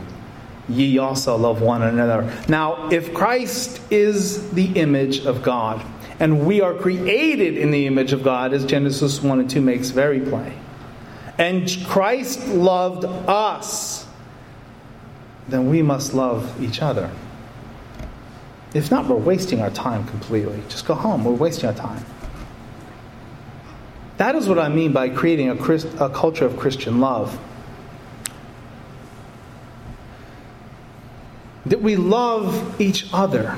Ye 0.70 0.98
also 0.98 1.36
love 1.36 1.62
one 1.62 1.82
another. 1.82 2.32
Now, 2.48 2.90
if 2.90 3.14
Christ 3.14 3.82
is 3.92 4.50
the 4.52 4.68
image 4.74 5.26
of 5.26 5.44
God, 5.44 5.86
and 6.20 6.46
we 6.46 6.62
are 6.62 6.74
created 6.74 7.58
in 7.58 7.72
the 7.72 7.86
image 7.86 8.14
of 8.14 8.24
God, 8.24 8.54
as 8.54 8.66
Genesis 8.66 9.22
1 9.22 9.40
and 9.42 9.50
2 9.50 9.60
makes 9.62 9.90
very 9.90 10.22
plain, 10.22 10.54
and 11.38 11.70
Christ 11.86 12.48
loved 12.48 13.04
us 13.06 14.04
then 15.48 15.70
we 15.70 15.82
must 15.82 16.14
love 16.14 16.62
each 16.64 16.82
other. 16.82 17.10
If 18.74 18.90
not, 18.90 19.08
we're 19.08 19.18
wasting 19.18 19.62
our 19.62 19.70
time 19.70 20.06
completely. 20.08 20.62
Just 20.70 20.86
go 20.86 20.96
home. 20.96 21.24
We're 21.24 21.34
wasting 21.34 21.68
our 21.68 21.76
time. 21.76 22.04
That 24.18 24.36
is 24.36 24.48
what 24.48 24.60
I 24.60 24.70
mean 24.70 24.94
by 24.94 25.10
creating 25.10 25.50
a, 25.50 25.56
Christ, 25.56 25.88
a 26.00 26.10
culture 26.10 26.46
of 26.46 26.58
Christian 26.58 27.00
love. 27.00 27.40
That 31.66 31.82
we 31.82 31.96
love 31.96 32.82
each 32.82 33.08
other. 33.14 33.58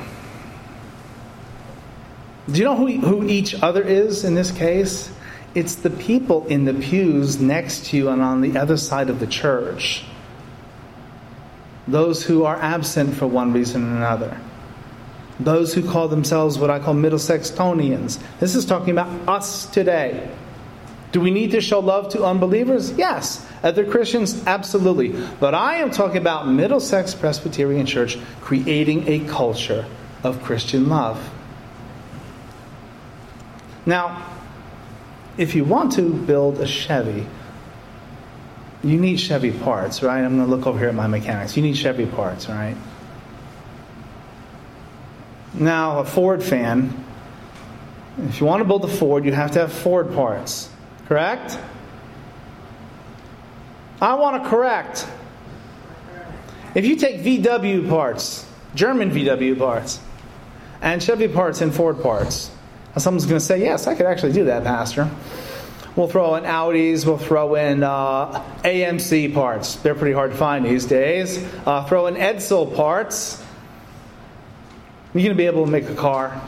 Do 2.51 2.59
you 2.59 2.65
know 2.65 2.75
who, 2.75 2.88
who 3.00 3.27
each 3.27 3.55
other 3.62 3.81
is 3.81 4.24
in 4.24 4.35
this 4.35 4.51
case? 4.51 5.12
It's 5.55 5.75
the 5.75 5.89
people 5.89 6.45
in 6.47 6.65
the 6.65 6.74
pews 6.74 7.39
next 7.39 7.88
to 7.88 7.97
you 7.97 8.09
and 8.09 8.21
on 8.21 8.41
the 8.41 8.57
other 8.57 8.77
side 8.77 9.09
of 9.09 9.19
the 9.19 9.27
church 9.27 10.05
those 11.88 12.24
who 12.24 12.45
are 12.45 12.55
absent 12.55 13.15
for 13.15 13.27
one 13.27 13.53
reason 13.53 13.83
or 13.83 13.97
another, 13.97 14.39
those 15.39 15.74
who 15.74 15.88
call 15.88 16.07
themselves 16.07 16.57
what 16.57 16.69
I 16.69 16.79
call 16.79 16.95
Middlesextonians. 16.95 18.19
This 18.39 18.55
is 18.55 18.65
talking 18.65 18.91
about 18.91 19.09
us 19.27 19.65
today. 19.67 20.29
Do 21.12 21.21
we 21.21 21.31
need 21.31 21.51
to 21.51 21.62
show 21.62 21.79
love 21.79 22.09
to 22.09 22.24
unbelievers? 22.24 22.91
Yes. 22.97 23.45
Other 23.65 23.84
Christians? 23.84 24.45
Absolutely. 24.45 25.10
But 25.39 25.55
I 25.55 25.77
am 25.77 25.89
talking 25.89 26.17
about 26.17 26.48
Middlesex 26.48 27.15
Presbyterian 27.15 27.88
Church 27.88 28.15
creating 28.39 29.07
a 29.07 29.27
culture 29.27 29.88
of 30.24 30.43
Christian 30.43 30.88
love. 30.88 31.31
Now, 33.88 34.24
if 35.38 35.55
you 35.55 35.65
want 35.65 35.93
to 35.93 36.13
build 36.13 36.60
a 36.60 36.67
Chevy, 36.67 37.25
you 38.84 39.00
need 39.00 39.19
Chevy 39.19 39.51
parts, 39.51 40.03
right? 40.03 40.24
I'm 40.24 40.38
going 40.38 40.48
to 40.48 40.55
look 40.55 40.67
over 40.67 40.77
here 40.77 40.89
at 40.89 40.95
my 40.95 41.07
mechanics. 41.07 41.57
You 41.57 41.63
need 41.63 41.75
Chevy 41.75 42.05
parts, 42.05 42.48
right? 42.48 42.77
Now, 45.55 46.00
a 46.00 46.05
Ford 46.05 46.43
fan, 46.43 47.03
if 48.19 48.39
you 48.39 48.45
want 48.45 48.62
to 48.62 48.65
build 48.65 48.86
a 48.86 48.88
Ford, 48.88 49.25
you 49.25 49.31
have 49.31 49.51
to 49.51 49.60
have 49.62 49.74
Ford 49.74 50.13
parts, 50.13 50.69
correct? 51.07 51.57
I 54.02 54.16
want 54.16 54.44
to 54.44 54.50
correct. 54.50 55.08
If 56.74 56.86
you 56.86 56.96
take 56.98 57.22
VW 57.22 57.88
parts, 57.88 58.46
German 58.75 59.12
VW 59.12 59.58
parts, 59.58 60.00
and 60.82 61.02
Chevy 61.02 61.30
parts 61.30 61.62
and 61.62 61.74
Ford 61.74 62.02
parts, 62.02 62.52
someone's 62.98 63.25
going 63.25 63.40
to 63.40 63.46
say, 63.46 63.62
Yes, 63.62 63.88
I 63.88 63.96
could 63.96 64.06
actually 64.06 64.34
do 64.34 64.46
that, 64.46 64.64
Pastor. 64.64 65.10
We'll 65.96 66.10
throw 66.10 66.36
in 66.36 66.44
Audis. 66.44 67.06
We'll 67.06 67.18
throw 67.18 67.56
in 67.56 67.82
uh, 67.82 68.44
AMC 68.66 69.34
parts. 69.34 69.78
They're 69.78 69.96
pretty 69.96 70.14
hard 70.14 70.32
to 70.32 70.38
find 70.38 70.66
these 70.66 70.86
days. 70.86 71.42
Uh, 71.66 71.86
throw 71.86 72.08
in 72.08 72.16
Edsel 72.16 72.75
parts. 72.75 73.42
You're 75.14 75.24
going 75.24 75.30
to 75.30 75.38
be 75.38 75.46
able 75.46 75.64
to 75.64 75.72
make 75.72 75.88
a 75.90 75.96
car? 75.96 76.42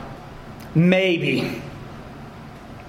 Maybe. 0.74 1.62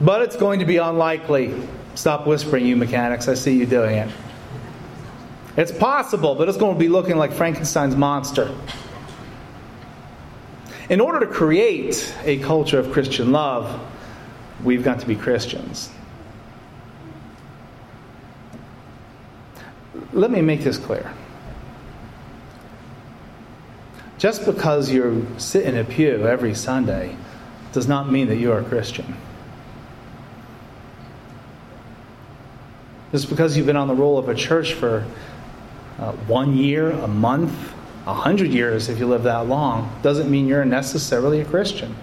But 0.02 0.22
it's 0.24 0.36
going 0.36 0.60
to 0.60 0.66
be 0.66 0.76
unlikely. 0.76 1.56
Stop 1.96 2.28
whispering, 2.28 2.66
you 2.66 2.76
mechanics. 2.76 3.30
I 3.30 3.36
see 3.36 3.58
you 3.58 3.66
doing 3.66 3.96
it. 3.96 4.10
It's 5.60 5.74
possible, 5.74 6.36
but 6.36 6.48
it's 6.48 6.58
going 6.58 6.76
to 6.76 6.80
be 6.80 6.88
looking 6.88 7.18
like 7.18 7.34
Frankenstein's 7.34 7.94
monster. 7.94 8.56
In 10.90 11.02
order 11.02 11.20
to 11.20 11.28
create 11.28 12.16
a 12.24 12.38
culture 12.38 12.80
of 12.80 12.94
Christian 12.94 13.34
love, 13.34 13.78
we've 14.64 14.86
got 14.86 15.02
to 15.02 15.06
be 15.06 15.18
Christians. 15.18 15.90
let 20.14 20.32
me 20.32 20.42
make 20.42 20.62
this 20.62 20.78
clear. 20.78 21.14
Just 24.18 24.46
because 24.46 24.90
you 24.90 25.28
sit 25.38 25.66
in 25.66 25.78
a 25.78 25.84
pew 25.84 26.26
every 26.26 26.54
Sunday 26.56 27.18
does 27.74 27.88
not 27.88 28.10
mean 28.10 28.28
that 28.28 28.38
you 28.38 28.52
are 28.54 28.60
a 28.60 28.64
Christian. 28.64 29.16
Just 33.12 33.30
because 33.30 33.58
you've 33.58 33.66
been 33.66 33.76
on 33.76 33.90
the 33.90 33.94
roll 33.94 34.18
of 34.18 34.30
a 34.30 34.36
church 34.36 34.74
for 34.74 35.06
uh, 36.00 36.14
one 36.28 36.56
year, 36.56 36.92
a 36.92 37.08
month, 37.08 37.74
a 38.08 38.14
hundred 38.14 38.52
years, 38.52 38.90
if 38.90 39.00
you 39.00 39.08
live 39.08 39.24
that 39.24 39.48
long, 39.48 39.94
doesn't 40.02 40.32
mean 40.32 40.48
you're 40.48 40.66
necessarily 40.66 41.42
a 41.42 41.46
Christian. 41.46 41.96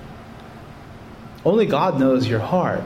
Only 1.45 1.67
God 1.67 1.99
knows 1.99 2.29
your 2.29 2.41
heart. 2.41 2.83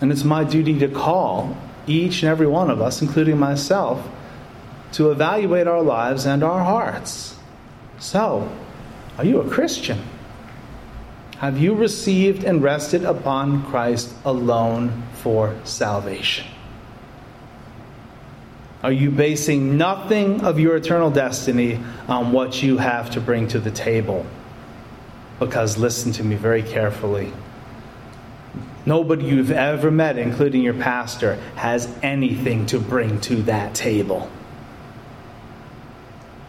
And 0.00 0.12
it's 0.12 0.24
my 0.24 0.44
duty 0.44 0.78
to 0.78 0.88
call 0.88 1.56
each 1.86 2.22
and 2.22 2.30
every 2.30 2.46
one 2.46 2.70
of 2.70 2.80
us, 2.80 3.02
including 3.02 3.38
myself, 3.38 4.06
to 4.92 5.10
evaluate 5.10 5.66
our 5.66 5.82
lives 5.82 6.26
and 6.26 6.42
our 6.42 6.62
hearts. 6.62 7.36
So, 7.98 8.50
are 9.16 9.24
you 9.24 9.40
a 9.40 9.50
Christian? 9.50 10.00
Have 11.38 11.58
you 11.58 11.74
received 11.74 12.44
and 12.44 12.62
rested 12.62 13.04
upon 13.04 13.64
Christ 13.64 14.14
alone 14.24 15.04
for 15.14 15.56
salvation? 15.64 16.46
Are 18.82 18.92
you 18.92 19.10
basing 19.10 19.76
nothing 19.76 20.42
of 20.42 20.60
your 20.60 20.76
eternal 20.76 21.10
destiny 21.10 21.80
on 22.06 22.30
what 22.32 22.62
you 22.62 22.78
have 22.78 23.10
to 23.10 23.20
bring 23.20 23.48
to 23.48 23.58
the 23.58 23.72
table? 23.72 24.24
Because 25.40 25.76
listen 25.76 26.12
to 26.12 26.24
me 26.24 26.36
very 26.36 26.62
carefully. 26.62 27.32
Nobody 28.86 29.26
you've 29.26 29.50
ever 29.50 29.90
met, 29.90 30.16
including 30.16 30.62
your 30.62 30.74
pastor, 30.74 31.34
has 31.56 31.92
anything 32.02 32.66
to 32.66 32.78
bring 32.78 33.20
to 33.22 33.42
that 33.42 33.74
table. 33.74 34.30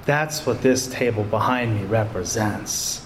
That's 0.05 0.45
what 0.45 0.61
this 0.61 0.87
table 0.87 1.23
behind 1.23 1.75
me 1.75 1.85
represents 1.85 3.05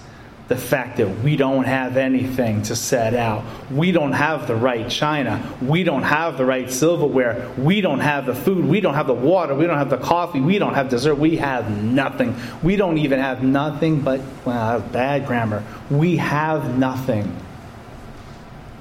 the 0.50 0.56
fact 0.58 0.98
that 0.98 1.08
we 1.24 1.38
don't 1.38 1.64
have 1.64 1.96
anything 1.96 2.62
to 2.64 2.76
set 2.76 3.14
out. 3.14 3.46
We 3.72 3.94
don't 3.94 4.12
have 4.12 4.48
the 4.48 4.56
right 4.56 4.90
china. 4.90 5.42
We 5.62 5.84
don't 5.84 6.04
have 6.04 6.38
the 6.38 6.46
right 6.46 6.70
silverware. 6.70 7.50
We 7.58 7.80
don't 7.80 8.02
have 8.02 8.26
the 8.26 8.36
food. 8.36 8.66
We 8.66 8.82
don't 8.82 8.94
have 8.94 9.08
the 9.08 9.14
water. 9.14 9.56
We 9.56 9.66
don't 9.66 9.78
have 9.78 9.90
the 9.90 9.98
coffee. 9.98 10.42
We 10.42 10.60
don't 10.60 10.74
have 10.74 10.90
dessert. 10.90 11.16
We 11.16 11.38
have 11.38 11.72
nothing. 11.82 12.36
We 12.62 12.76
don't 12.76 12.98
even 12.98 13.20
have 13.20 13.42
nothing 13.42 14.02
but, 14.02 14.20
well, 14.44 14.82
bad 14.82 15.28
grammar. 15.28 15.64
We 15.90 16.18
have 16.18 16.78
nothing. 16.78 17.36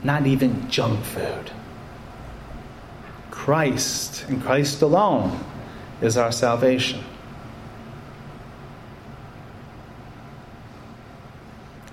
Not 0.02 0.26
even 0.26 0.68
junk 0.68 1.04
food. 1.04 1.52
Christ 3.30 4.24
and 4.28 4.42
Christ 4.42 4.82
alone 4.82 5.38
is 6.00 6.16
our 6.16 6.32
salvation. 6.32 7.04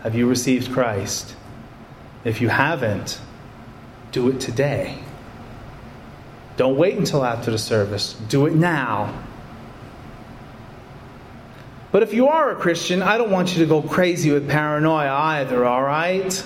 Have 0.04 0.16
you 0.16 0.28
received 0.28 0.72
Christ? 0.72 1.36
If 2.24 2.42
you 2.42 2.50
haven't, 2.50 3.20
do 4.12 4.30
it 4.30 4.40
today. 4.40 4.98
Don't 6.58 6.78
wait 6.78 6.98
until 6.98 7.24
after 7.24 7.52
the 7.52 7.58
service. 7.58 8.14
Do 8.28 8.46
it 8.46 8.54
now. 8.54 9.24
But 11.92 12.04
if 12.04 12.14
you 12.14 12.28
are 12.28 12.52
a 12.52 12.56
Christian, 12.56 13.02
I 13.02 13.18
don't 13.18 13.32
want 13.32 13.54
you 13.54 13.60
to 13.64 13.66
go 13.66 13.82
crazy 13.82 14.32
with 14.32 14.50
paranoia 14.50 15.10
either, 15.10 15.66
all 15.66 15.82
right? 15.82 16.46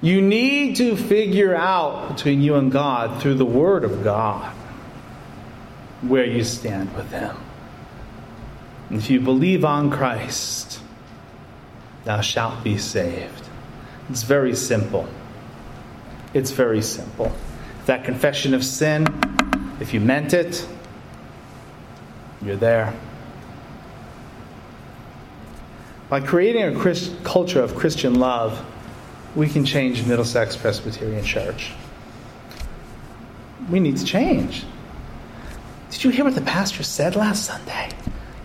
You 0.00 0.22
need 0.22 0.76
to 0.76 0.96
figure 0.96 1.56
out 1.56 2.14
between 2.14 2.40
you 2.40 2.54
and 2.54 2.70
God 2.70 3.20
through 3.20 3.34
the 3.34 3.44
Word 3.44 3.82
of 3.82 4.04
God 4.04 4.54
where 6.02 6.24
you 6.24 6.44
stand 6.44 6.94
with 6.94 7.10
Him. 7.10 7.36
If 8.90 9.10
you 9.10 9.20
believe 9.20 9.64
on 9.64 9.90
Christ, 9.90 10.80
thou 12.04 12.20
shalt 12.20 12.64
be 12.64 12.78
saved. 12.78 13.44
It's 14.08 14.22
very 14.22 14.54
simple. 14.54 15.06
It's 16.32 16.50
very 16.50 16.80
simple. 16.80 17.32
That 17.86 18.04
confession 18.04 18.54
of 18.54 18.64
sin, 18.64 19.06
if 19.80 19.92
you 19.92 20.00
meant 20.00 20.32
it, 20.32 20.66
you're 22.42 22.56
there. 22.56 22.94
By 26.08 26.20
creating 26.20 26.62
a 26.62 26.74
Christ, 26.74 27.12
culture 27.22 27.60
of 27.60 27.74
Christian 27.74 28.14
love, 28.14 28.64
we 29.36 29.48
can 29.48 29.66
change 29.66 30.06
Middlesex 30.06 30.56
Presbyterian 30.56 31.22
Church. 31.22 31.72
We 33.70 33.80
need 33.80 33.98
to 33.98 34.04
change. 34.04 34.64
Did 35.90 36.04
you 36.04 36.10
hear 36.10 36.24
what 36.24 36.34
the 36.34 36.40
pastor 36.40 36.82
said 36.82 37.16
last 37.16 37.44
Sunday? 37.44 37.90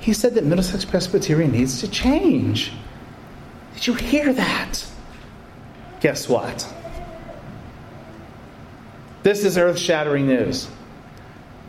He 0.03 0.11
said 0.11 0.35
that 0.35 0.43
Middlesex 0.43 0.83
Presbyterian 0.83 1.53
needs 1.53 1.79
to 1.79 1.87
change. 1.87 2.73
Did 3.75 3.87
you 3.87 3.93
hear 3.93 4.33
that? 4.33 4.85
Guess 6.01 6.27
what? 6.27 6.67
This 9.23 9.45
is 9.45 9.57
earth 9.57 9.79
shattering 9.79 10.27
news. 10.27 10.67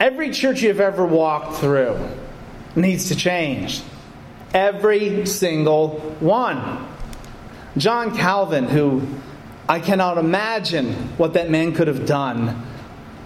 Every 0.00 0.30
church 0.30 0.62
you've 0.62 0.80
ever 0.80 1.06
walked 1.06 1.58
through 1.58 1.96
needs 2.74 3.06
to 3.10 3.14
change. 3.14 3.82
Every 4.52 5.26
single 5.26 6.00
one. 6.18 6.88
John 7.76 8.16
Calvin, 8.16 8.64
who 8.64 9.06
I 9.68 9.78
cannot 9.78 10.18
imagine 10.18 10.92
what 11.18 11.34
that 11.34 11.50
man 11.50 11.72
could 11.72 11.86
have 11.86 12.04
done 12.04 12.66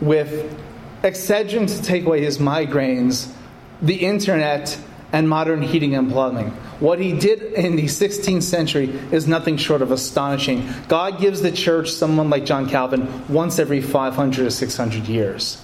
with 0.03 0.55
Excedrin 1.03 1.67
to 1.67 1.83
take 1.83 2.05
away 2.05 2.21
his 2.23 2.37
migraines, 2.37 3.33
the 3.81 4.05
internet, 4.05 4.79
and 5.13 5.29
modern 5.29 5.63
heating 5.63 5.95
and 5.95 6.11
plumbing. 6.11 6.51
What 6.81 6.99
he 6.99 7.13
did 7.13 7.43
in 7.43 7.77
the 7.77 7.85
16th 7.85 8.43
century 8.43 8.89
is 9.11 9.27
nothing 9.27 9.57
short 9.57 9.83
of 9.83 9.91
astonishing. 9.91 10.69
God 10.87 11.21
gives 11.21 11.41
the 11.41 11.51
church 11.51 11.91
someone 11.91 12.31
like 12.31 12.45
John 12.45 12.69
Calvin 12.69 13.27
once 13.29 13.59
every 13.59 13.81
500 13.81 14.47
or 14.47 14.51
600 14.51 15.07
years. 15.07 15.63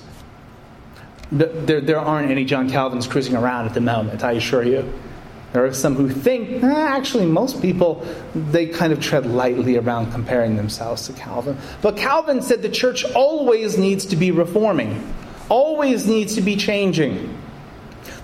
There, 1.30 1.80
there 1.80 1.98
aren't 1.98 2.30
any 2.30 2.44
John 2.44 2.70
Calvins 2.70 3.07
cruising 3.07 3.37
around 3.37 3.66
at 3.66 3.74
the 3.74 3.80
moment, 3.80 4.24
I 4.24 4.33
assure 4.33 4.62
you. 4.62 4.92
There 5.52 5.64
are 5.64 5.72
some 5.72 5.94
who 5.94 6.09
think, 6.09 6.64
eh, 6.64 6.66
actually, 6.66 7.26
most 7.26 7.62
people, 7.62 8.04
they 8.35 8.66
kind 8.66 8.92
of 8.92 9.00
tread 9.00 9.24
lightly 9.24 9.76
around 9.76 10.11
comparing 10.11 10.57
themselves 10.57 11.07
to 11.07 11.12
Calvin. 11.12 11.57
But 11.80 11.96
Calvin 11.96 12.42
said 12.42 12.62
the 12.62 12.68
church 12.68 13.04
always 13.12 13.78
needs 13.78 14.04
to 14.07 14.16
be 14.16 14.33
reforming, 14.33 15.00
always 15.48 16.09
needs 16.09 16.35
to 16.35 16.40
be 16.40 16.57
changing. 16.57 17.38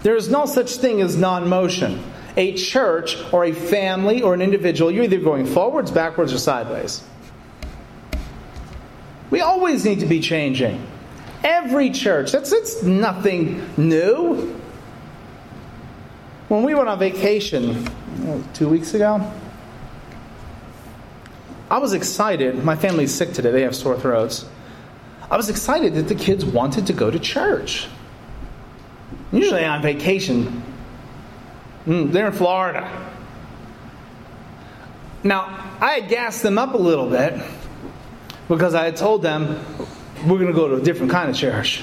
There 0.02 0.16
is 0.16 0.30
no 0.30 0.46
such 0.46 0.76
thing 0.76 1.00
as 1.02 1.16
non 1.16 1.48
motion. 1.48 2.02
A 2.36 2.54
church 2.54 3.16
or 3.32 3.44
a 3.44 3.52
family 3.52 4.22
or 4.22 4.34
an 4.34 4.40
individual, 4.40 4.90
you're 4.90 5.04
either 5.04 5.18
going 5.18 5.46
forwards, 5.46 5.90
backwards, 5.90 6.32
or 6.32 6.38
sideways. 6.38 7.02
We 9.30 9.40
always 9.40 9.84
need 9.84 10.00
to 10.00 10.06
be 10.06 10.20
changing. 10.20 10.84
Every 11.42 11.90
church. 11.90 12.32
That's, 12.32 12.50
that's 12.50 12.82
nothing 12.82 13.68
new. 13.76 14.56
When 16.48 16.62
we 16.62 16.74
went 16.74 16.88
on 16.88 16.98
vacation 16.98 17.86
two 18.54 18.68
weeks 18.68 18.94
ago, 18.94 19.32
I 21.70 21.78
was 21.78 21.92
excited. 21.92 22.64
My 22.64 22.74
family's 22.74 23.14
sick 23.14 23.32
today, 23.32 23.52
they 23.52 23.62
have 23.62 23.76
sore 23.76 23.98
throats. 23.98 24.46
I 25.30 25.36
was 25.36 25.48
excited 25.48 25.94
that 25.94 26.08
the 26.08 26.16
kids 26.16 26.44
wanted 26.44 26.88
to 26.88 26.92
go 26.92 27.10
to 27.10 27.18
church. 27.18 27.86
Usually 29.32 29.64
on 29.64 29.82
vacation, 29.82 30.62
mm, 31.86 32.10
they're 32.10 32.26
in 32.26 32.32
Florida. 32.32 32.88
Now, 35.22 35.76
I 35.80 36.00
had 36.00 36.08
gassed 36.08 36.42
them 36.42 36.58
up 36.58 36.74
a 36.74 36.78
little 36.78 37.08
bit 37.08 37.40
because 38.48 38.74
I 38.74 38.84
had 38.84 38.96
told 38.96 39.22
them 39.22 39.64
we're 40.26 40.38
going 40.38 40.46
to 40.46 40.52
go 40.52 40.68
to 40.68 40.76
a 40.76 40.80
different 40.80 41.12
kind 41.12 41.30
of 41.30 41.36
church. 41.36 41.82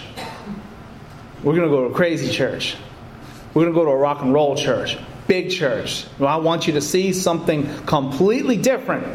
We're 1.44 1.56
going 1.56 1.70
to 1.70 1.76
go 1.76 1.88
to 1.88 1.94
a 1.94 1.96
crazy 1.96 2.30
church. 2.30 2.76
We're 3.54 3.64
going 3.64 3.74
to 3.74 3.80
go 3.80 3.86
to 3.86 3.92
a 3.92 3.98
rock 3.98 4.22
and 4.22 4.34
roll 4.34 4.56
church, 4.56 4.98
big 5.28 5.52
church. 5.52 6.06
Well, 6.20 6.30
I 6.30 6.38
want 6.38 6.68
you 6.68 6.74
to 6.74 6.82
see 6.82 7.14
something 7.14 7.68
completely 7.86 8.58
different 8.58 9.08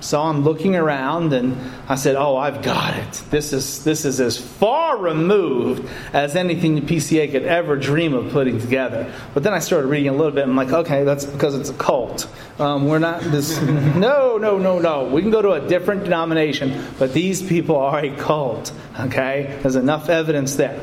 so 0.00 0.20
I'm 0.20 0.42
looking 0.42 0.76
around 0.76 1.32
and 1.32 1.56
I 1.88 1.96
said, 1.96 2.16
"Oh, 2.16 2.36
I've 2.36 2.62
got 2.62 2.94
it. 2.94 3.22
This 3.30 3.52
is 3.52 3.84
this 3.84 4.04
is 4.04 4.20
as 4.20 4.38
far 4.38 4.96
removed 4.96 5.88
as 6.12 6.36
anything 6.36 6.74
the 6.74 6.80
PCA 6.80 7.30
could 7.30 7.44
ever 7.44 7.76
dream 7.76 8.14
of 8.14 8.30
putting 8.32 8.60
together." 8.60 9.12
But 9.34 9.42
then 9.42 9.54
I 9.54 9.58
started 9.58 9.88
reading 9.88 10.08
a 10.08 10.12
little 10.12 10.32
bit. 10.32 10.44
I'm 10.44 10.56
like, 10.56 10.72
"Okay, 10.72 11.04
that's 11.04 11.24
because 11.24 11.54
it's 11.54 11.70
a 11.70 11.74
cult. 11.74 12.28
Um, 12.58 12.86
we're 12.86 12.98
not 12.98 13.20
this. 13.22 13.60
no, 13.62 14.38
no, 14.38 14.58
no, 14.58 14.78
no. 14.78 15.04
We 15.04 15.22
can 15.22 15.30
go 15.30 15.42
to 15.42 15.52
a 15.52 15.68
different 15.68 16.04
denomination, 16.04 16.84
but 16.98 17.12
these 17.12 17.42
people 17.42 17.76
are 17.76 17.98
a 17.98 18.14
cult. 18.16 18.72
Okay, 19.00 19.58
there's 19.62 19.76
enough 19.76 20.08
evidence 20.08 20.56
there." 20.56 20.80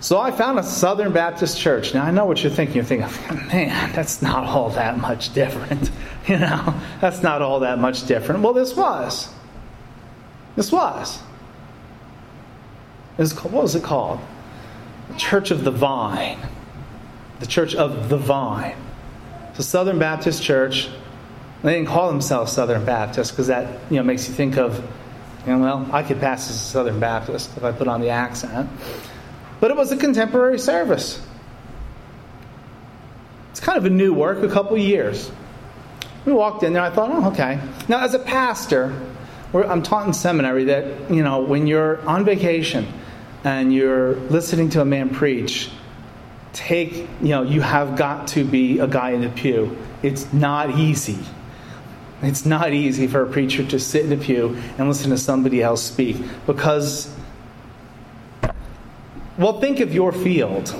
So 0.00 0.18
I 0.18 0.30
found 0.30 0.58
a 0.58 0.62
Southern 0.62 1.12
Baptist 1.12 1.58
church. 1.58 1.92
Now 1.92 2.04
I 2.04 2.10
know 2.10 2.24
what 2.24 2.42
you're 2.42 2.50
thinking. 2.50 2.76
You're 2.76 2.84
thinking, 2.84 3.08
man, 3.48 3.92
that's 3.92 4.22
not 4.22 4.44
all 4.44 4.70
that 4.70 4.98
much 4.98 5.32
different. 5.32 5.90
You 6.28 6.38
know, 6.38 6.74
that's 7.00 7.22
not 7.22 7.42
all 7.42 7.60
that 7.60 7.78
much 7.78 8.06
different. 8.06 8.42
Well, 8.42 8.52
this 8.52 8.76
was. 8.76 9.30
This 10.54 10.70
was. 10.70 11.18
Was 13.16 13.34
what 13.42 13.52
was 13.52 13.74
it 13.74 13.82
called? 13.82 14.20
The 15.08 15.16
Church 15.16 15.50
of 15.50 15.64
the 15.64 15.70
Vine. 15.70 16.38
The 17.40 17.46
Church 17.46 17.74
of 17.74 18.10
the 18.10 18.18
Vine. 18.18 18.76
It's 19.48 19.60
a 19.60 19.62
Southern 19.62 19.98
Baptist 19.98 20.42
church. 20.42 20.88
They 21.62 21.74
didn't 21.74 21.88
call 21.88 22.08
themselves 22.08 22.52
Southern 22.52 22.84
Baptist 22.84 23.32
because 23.32 23.48
that 23.48 23.80
you 23.90 23.96
know 23.96 24.02
makes 24.02 24.28
you 24.28 24.34
think 24.34 24.56
of, 24.56 24.78
you 25.46 25.52
know, 25.52 25.58
well, 25.58 25.88
I 25.90 26.02
could 26.02 26.20
pass 26.20 26.48
as 26.48 26.56
a 26.56 26.58
Southern 26.58 27.00
Baptist 27.00 27.56
if 27.56 27.64
I 27.64 27.72
put 27.72 27.88
on 27.88 28.02
the 28.02 28.10
accent. 28.10 28.68
But 29.60 29.70
it 29.70 29.76
was 29.76 29.92
a 29.92 29.96
contemporary 29.96 30.58
service. 30.58 31.24
It's 33.50 33.60
kind 33.60 33.78
of 33.78 33.84
a 33.84 33.90
new 33.90 34.14
work, 34.14 34.42
a 34.42 34.48
couple 34.48 34.76
years. 34.78 35.30
We 36.24 36.32
walked 36.32 36.62
in 36.62 36.72
there, 36.72 36.82
I 36.82 36.90
thought, 36.90 37.10
oh, 37.10 37.28
okay. 37.30 37.60
Now, 37.88 38.00
as 38.00 38.14
a 38.14 38.18
pastor, 38.18 38.94
I'm 39.52 39.82
taught 39.82 40.06
in 40.06 40.12
seminary 40.12 40.64
that, 40.64 41.10
you 41.10 41.22
know, 41.22 41.42
when 41.42 41.66
you're 41.66 42.00
on 42.08 42.24
vacation 42.24 42.86
and 43.44 43.72
you're 43.72 44.14
listening 44.14 44.70
to 44.70 44.80
a 44.80 44.84
man 44.84 45.10
preach, 45.10 45.70
take, 46.52 46.94
you 46.94 47.28
know, 47.28 47.42
you 47.42 47.60
have 47.60 47.96
got 47.96 48.28
to 48.28 48.44
be 48.44 48.78
a 48.78 48.86
guy 48.86 49.10
in 49.10 49.22
the 49.22 49.28
pew. 49.28 49.76
It's 50.02 50.32
not 50.32 50.78
easy. 50.78 51.18
It's 52.22 52.44
not 52.44 52.72
easy 52.72 53.06
for 53.06 53.22
a 53.22 53.26
preacher 53.26 53.64
to 53.64 53.78
sit 53.78 54.04
in 54.04 54.10
the 54.10 54.16
pew 54.16 54.56
and 54.78 54.88
listen 54.88 55.10
to 55.10 55.18
somebody 55.18 55.62
else 55.62 55.82
speak 55.82 56.16
because 56.46 57.14
well, 59.40 59.60
think 59.60 59.80
of 59.80 59.92
your 59.92 60.12
field. 60.12 60.74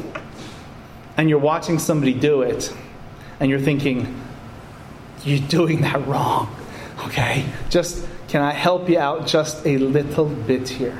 and 1.16 1.28
you're 1.28 1.38
watching 1.38 1.78
somebody 1.78 2.14
do 2.14 2.40
it, 2.42 2.72
and 3.40 3.50
you're 3.50 3.60
thinking, 3.60 4.22
you're 5.24 5.46
doing 5.48 5.82
that 5.82 6.06
wrong. 6.06 6.54
Okay? 7.06 7.44
Just, 7.68 8.06
can 8.28 8.42
I 8.42 8.52
help 8.52 8.88
you 8.88 8.98
out 8.98 9.26
just 9.26 9.66
a 9.66 9.76
little 9.76 10.26
bit 10.26 10.68
here? 10.68 10.98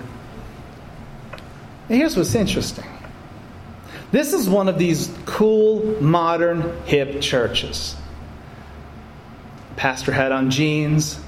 And 1.89 1.99
here's 1.99 2.17
what's 2.17 2.35
interesting 2.35 2.85
this 4.13 4.33
is 4.33 4.49
one 4.49 4.69
of 4.69 4.77
these 4.77 5.11
cool, 5.25 6.03
modern, 6.03 6.83
hip 6.85 7.21
churches. 7.21 7.95
Pastor 9.77 10.13
had 10.13 10.33
on 10.33 10.51
jeans, 10.51 11.19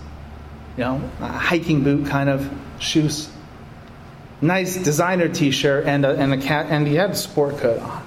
you 0.77 0.85
know, 0.85 0.99
hiking 1.21 1.85
boot 1.85 2.07
kind 2.09 2.29
of 2.29 2.51
shoes, 2.81 3.31
nice 4.43 4.77
designer 4.77 5.29
T-shirt, 5.29 5.87
and 5.87 6.05
a, 6.05 6.11
and 6.11 6.33
a 6.33 6.37
cat, 6.37 6.67
and 6.69 6.87
he 6.87 6.97
had 6.97 7.11
a 7.11 7.17
sport 7.17 7.59
coat 7.59 7.81
on. 7.81 8.07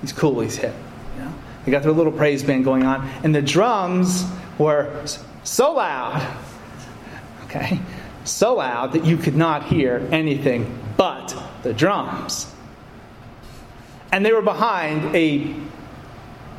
He's 0.00 0.12
cool. 0.12 0.40
He's 0.40 0.56
hip. 0.56 0.74
You 1.16 1.24
know, 1.24 1.34
they 1.64 1.70
got 1.70 1.82
their 1.82 1.92
little 1.92 2.12
praise 2.12 2.42
band 2.42 2.64
going 2.64 2.84
on, 2.84 3.08
and 3.22 3.34
the 3.34 3.42
drums 3.42 4.24
were 4.58 5.04
so 5.44 5.74
loud, 5.74 6.36
okay, 7.44 7.78
so 8.24 8.54
loud 8.54 8.92
that 8.92 9.04
you 9.04 9.16
could 9.16 9.36
not 9.36 9.64
hear 9.64 10.06
anything 10.10 10.78
but 10.96 11.36
the 11.62 11.72
drums. 11.72 12.52
And 14.10 14.24
they 14.24 14.32
were 14.32 14.42
behind 14.42 15.14
a 15.14 15.54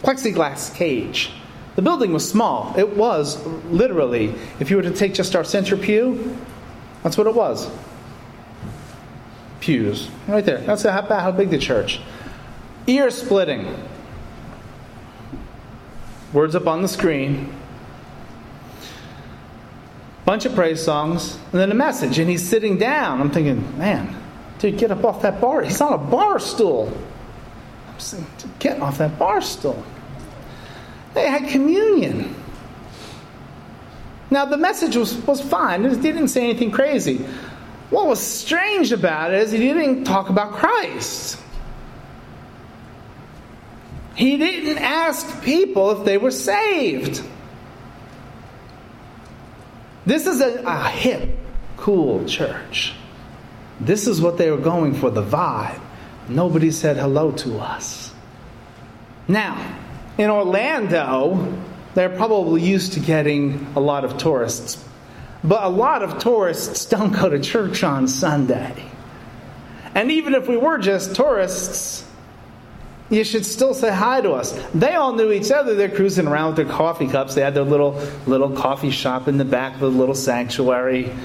plexiglass 0.04 0.76
cage. 0.76 1.32
The 1.76 1.82
building 1.82 2.14
was 2.14 2.28
small. 2.28 2.74
It 2.78 2.96
was 2.96 3.44
literally, 3.66 4.34
if 4.60 4.70
you 4.70 4.78
were 4.78 4.84
to 4.84 4.92
take 4.92 5.14
just 5.14 5.36
our 5.36 5.44
center 5.44 5.76
pew, 5.78 6.38
that's 7.04 7.18
what 7.18 7.28
it 7.28 7.36
was. 7.36 7.70
Pews. 9.60 10.10
Right 10.28 10.46
there. 10.46 10.60
That's 10.60 10.86
about 10.86 11.22
how 11.22 11.32
big 11.32 11.50
the 11.50 11.58
church. 11.58 12.00
Ear 12.88 13.10
splitting. 13.10 13.68
Words 16.34 16.56
up 16.56 16.68
on 16.68 16.82
the 16.82 16.88
screen. 16.88 17.54
Bunch 20.26 20.46
of 20.46 20.54
praise 20.54 20.84
songs, 20.84 21.38
and 21.52 21.62
then 21.62 21.72
a 21.72 21.76
message, 21.76 22.20
and 22.20 22.30
he's 22.30 22.46
sitting 22.46 22.78
down. 22.78 23.22
I'm 23.22 23.32
thinking, 23.32 23.78
man, 23.78 24.14
dude, 24.60 24.78
get 24.78 24.92
up 24.92 25.06
off 25.06 25.22
that 25.22 25.40
bar. 25.40 25.62
He's 25.62 25.80
on 25.80 25.94
a 25.94 25.98
bar 25.98 26.38
stool. 26.38 26.92
I'm 27.88 28.00
saying, 28.00 28.26
get 28.60 28.82
off 28.82 28.98
that 28.98 29.18
bar 29.18 29.40
stool. 29.40 29.82
They 31.14 31.30
had 31.30 31.48
communion. 31.48 32.36
Now, 34.30 34.44
the 34.44 34.58
message 34.58 34.98
was, 34.98 35.16
was 35.26 35.42
fine. 35.42 35.90
He 35.90 35.96
didn't 35.96 36.28
say 36.28 36.44
anything 36.44 36.72
crazy. 36.72 37.26
What 37.90 38.08
was 38.08 38.20
strange 38.20 38.92
about 38.92 39.34
it 39.34 39.42
is 39.44 39.52
he 39.52 39.60
didn't 39.60 40.04
talk 40.04 40.30
about 40.30 40.54
Christ. 40.54 41.40
He 44.16 44.38
didn't 44.38 44.80
ask 44.80 45.44
people 45.44 45.92
if 45.92 46.06
they 46.06 46.18
were 46.18 46.32
saved. 46.32 47.24
This 50.06 50.26
is 50.26 50.42
a, 50.42 50.64
a 50.66 50.90
hip, 50.90 51.38
cool 51.78 52.26
church. 52.26 52.94
This 53.80 54.08
is 54.08 54.20
what 54.22 54.38
they 54.38 54.50
were 54.50 54.58
going 54.58 54.94
for 54.94 55.12
the 55.12 55.24
vibe. 55.24 55.80
Nobody 56.28 56.72
said 56.72 56.98
hello 56.98 57.32
to 57.32 57.60
us. 57.60 58.14
Now, 59.28 59.78
in 60.18 60.30
Orlando, 60.30 61.62
they're 61.94 62.16
probably 62.16 62.64
used 62.64 62.94
to 62.94 63.00
getting 63.00 63.68
a 63.76 63.80
lot 63.80 64.04
of 64.04 64.18
tourists. 64.18 64.84
But 65.48 65.64
a 65.64 65.70
lot 65.70 66.04
of 66.04 66.20
tourists 66.20 66.86
don't 66.86 67.14
go 67.14 67.30
to 67.30 67.40
church 67.40 67.82
on 67.82 68.10
Sunday. 68.10 68.84
And 69.96 70.12
even 70.12 70.36
if 70.36 70.48
we 70.48 70.58
were 70.58 70.78
just 70.78 71.16
tourists, 71.16 72.06
you 73.10 73.24
should 73.24 73.46
still 73.46 73.74
say 73.74 73.90
hi 73.90 74.20
to 74.20 74.34
us. 74.34 74.52
They 74.74 74.96
all 74.96 75.14
knew 75.14 75.32
each 75.32 75.50
other. 75.50 75.74
They're 75.74 75.88
cruising 75.88 76.28
around 76.28 76.48
with 76.48 76.68
their 76.68 76.76
coffee 76.76 77.08
cups. 77.08 77.34
They 77.34 77.42
had 77.42 77.54
their 77.54 77.64
little 77.64 77.94
little 78.26 78.52
coffee 78.52 78.92
shop 78.92 79.30
in 79.30 79.38
the 79.38 79.46
back 79.46 79.76
of 79.76 79.80
the 79.80 79.90
little 79.90 80.16
sanctuary. 80.16 81.16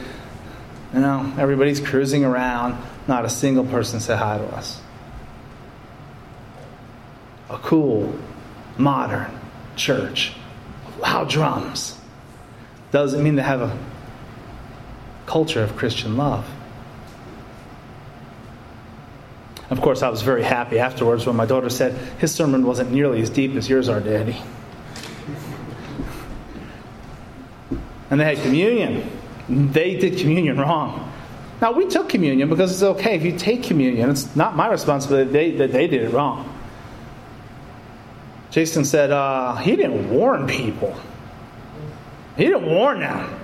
You 0.95 1.01
know, 1.01 1.33
everybody's 1.37 1.81
cruising 1.81 2.25
around. 2.25 2.81
Not 3.09 3.25
a 3.25 3.29
single 3.29 3.65
person 3.65 3.99
said 3.99 4.19
hi 4.19 4.39
to 4.39 4.45
us. 4.55 4.81
A 7.51 7.59
cool, 7.59 8.17
modern 8.79 9.37
church, 9.75 10.35
loud 11.01 11.29
drums. 11.29 11.99
Doesn't 12.93 13.23
mean 13.23 13.35
they 13.35 13.43
have 13.43 13.63
a 13.63 13.77
culture 15.33 15.62
of 15.62 15.75
Christian 15.77 16.18
love. 16.18 16.47
Of 19.71 19.81
course, 19.81 20.03
I 20.03 20.11
was 20.11 20.21
very 20.21 20.42
happy 20.42 20.79
afterwards 20.79 21.25
when 21.25 21.37
my 21.37 21.47
daughter 21.47 21.71
said 21.71 21.95
his 22.18 22.35
sermon 22.35 22.66
wasn't 22.66 22.92
nearly 22.92 23.23
as 23.23 23.31
deep 23.31 23.55
as 23.55 23.66
yours 23.66 23.88
are, 23.88 23.99
Daddy. 23.99 24.37
And 28.11 28.21
they 28.21 28.27
had 28.27 28.42
communion. 28.42 29.11
They 29.49 29.97
did 29.97 30.18
communion 30.18 30.61
wrong. 30.61 31.11
Now, 31.62 31.73
we 31.73 31.88
took 31.88 32.11
communion 32.11 32.51
because 32.51 32.71
it's 32.71 32.83
okay 32.83 33.14
if 33.14 33.23
you 33.23 33.38
take 33.38 33.62
communion. 33.62 34.11
It's 34.11 34.37
not 34.37 34.55
my 34.55 34.68
responsibility 34.68 35.25
that 35.25 35.33
they, 35.33 35.51
that 35.53 35.73
they 35.73 35.87
did 35.87 36.03
it 36.03 36.12
wrong. 36.12 36.47
Jason 38.51 38.85
said 38.85 39.11
uh, 39.11 39.57
he 39.57 39.77
didn't 39.77 40.11
warn 40.11 40.47
people, 40.47 40.95
he 42.37 42.45
didn't 42.45 42.66
warn 42.66 43.01
them. 43.01 43.35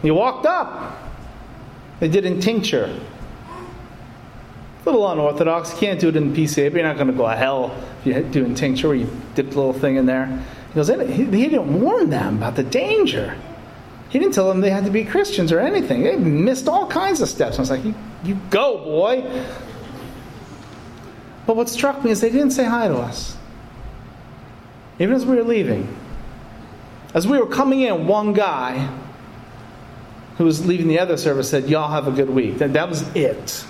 He 0.00 0.10
walked 0.10 0.46
up. 0.46 1.07
They 2.00 2.08
did 2.08 2.24
intinction 2.24 3.00
a 4.88 4.90
little 4.90 5.10
unorthodox. 5.10 5.72
You 5.72 5.78
can't 5.78 6.00
do 6.00 6.08
it 6.08 6.16
in 6.16 6.34
PCA, 6.34 6.70
but 6.70 6.78
you're 6.78 6.86
not 6.86 6.96
going 6.96 7.08
to 7.08 7.12
go 7.12 7.28
to 7.28 7.36
hell 7.36 7.76
if 8.00 8.06
you 8.06 8.22
do 8.22 8.44
intinction 8.44 8.88
where 8.88 8.96
you 8.96 9.10
dip 9.34 9.50
the 9.50 9.56
little 9.56 9.72
thing 9.72 9.96
in 9.96 10.06
there. 10.06 10.26
He 10.68 10.74
goes, 10.74 10.88
he, 10.88 11.24
didn't 11.24 11.80
warn 11.80 12.10
them 12.10 12.38
about 12.38 12.56
the 12.56 12.62
danger. 12.62 13.36
He 14.10 14.18
didn't 14.18 14.34
tell 14.34 14.48
them 14.48 14.60
they 14.60 14.70
had 14.70 14.84
to 14.84 14.90
be 14.90 15.04
Christians 15.04 15.52
or 15.52 15.60
anything. 15.60 16.02
They 16.02 16.16
missed 16.16 16.68
all 16.68 16.86
kinds 16.86 17.20
of 17.20 17.28
steps. 17.28 17.58
I 17.58 17.62
was 17.62 17.70
like, 17.70 17.84
you, 17.84 17.94
you 18.24 18.38
go, 18.50 18.78
boy. 18.78 19.22
But 21.46 21.56
what 21.56 21.68
struck 21.68 22.04
me 22.04 22.10
is 22.10 22.20
they 22.20 22.30
didn't 22.30 22.50
say 22.50 22.64
hi 22.64 22.88
to 22.88 22.96
us. 22.96 23.36
Even 24.98 25.14
as 25.14 25.24
we 25.24 25.36
were 25.36 25.44
leaving. 25.44 25.94
As 27.14 27.26
we 27.26 27.38
were 27.38 27.46
coming 27.46 27.80
in, 27.80 28.06
one 28.06 28.32
guy 28.32 28.88
who 30.38 30.44
was 30.44 30.64
leaving 30.64 30.86
the 30.88 31.00
other 31.00 31.16
service 31.16 31.50
said, 31.50 31.68
Y'all 31.68 31.90
have 31.90 32.06
a 32.06 32.12
good 32.12 32.30
week. 32.30 32.58
That, 32.58 32.72
that 32.72 32.88
was 32.88 33.02
it. 33.14 33.64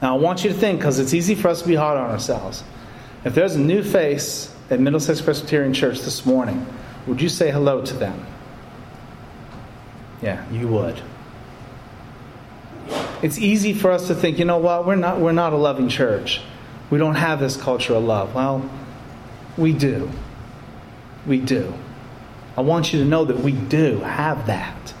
Now, 0.00 0.16
I 0.16 0.18
want 0.18 0.42
you 0.42 0.50
to 0.50 0.56
think, 0.56 0.80
because 0.80 0.98
it's 0.98 1.14
easy 1.14 1.36
for 1.36 1.48
us 1.48 1.62
to 1.62 1.68
be 1.68 1.76
hard 1.76 1.96
on 1.96 2.10
ourselves. 2.10 2.64
If 3.24 3.34
there's 3.34 3.54
a 3.54 3.60
new 3.60 3.84
face 3.84 4.52
at 4.68 4.80
Middlesex 4.80 5.20
Presbyterian 5.20 5.74
Church 5.74 6.00
this 6.00 6.26
morning, 6.26 6.66
would 7.06 7.20
you 7.20 7.28
say 7.28 7.50
hello 7.50 7.82
to 7.84 7.94
them? 7.94 8.26
Yeah, 10.22 10.44
you 10.50 10.66
would. 10.68 11.00
It's 13.22 13.38
easy 13.38 13.74
for 13.74 13.92
us 13.92 14.08
to 14.08 14.14
think, 14.14 14.38
you 14.38 14.44
know 14.44 14.58
what, 14.58 14.86
we're 14.86 14.96
not, 14.96 15.20
we're 15.20 15.32
not 15.32 15.52
a 15.52 15.56
loving 15.56 15.88
church. 15.88 16.40
We 16.90 16.98
don't 16.98 17.14
have 17.14 17.38
this 17.38 17.56
culture 17.56 17.94
of 17.94 18.02
love. 18.02 18.34
Well, 18.34 18.68
we 19.56 19.72
do. 19.72 20.10
We 21.26 21.38
do. 21.38 21.72
I 22.56 22.62
want 22.62 22.92
you 22.92 22.98
to 23.00 23.04
know 23.04 23.24
that 23.24 23.38
we 23.38 23.52
do 23.52 24.00
have 24.00 24.46
that. 24.46 24.94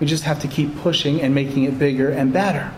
We 0.00 0.06
just 0.06 0.24
have 0.24 0.40
to 0.40 0.48
keep 0.48 0.78
pushing 0.78 1.20
and 1.20 1.34
making 1.34 1.64
it 1.64 1.78
bigger 1.78 2.10
and 2.10 2.32
better. 2.32 2.72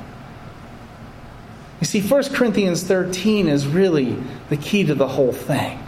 You 1.81 1.87
see, 1.87 2.01
1 2.01 2.35
Corinthians 2.35 2.83
13 2.83 3.49
is 3.49 3.67
really 3.67 4.17
the 4.49 4.57
key 4.57 4.85
to 4.85 4.95
the 4.95 5.09
whole 5.09 5.33
thing. 5.33 5.83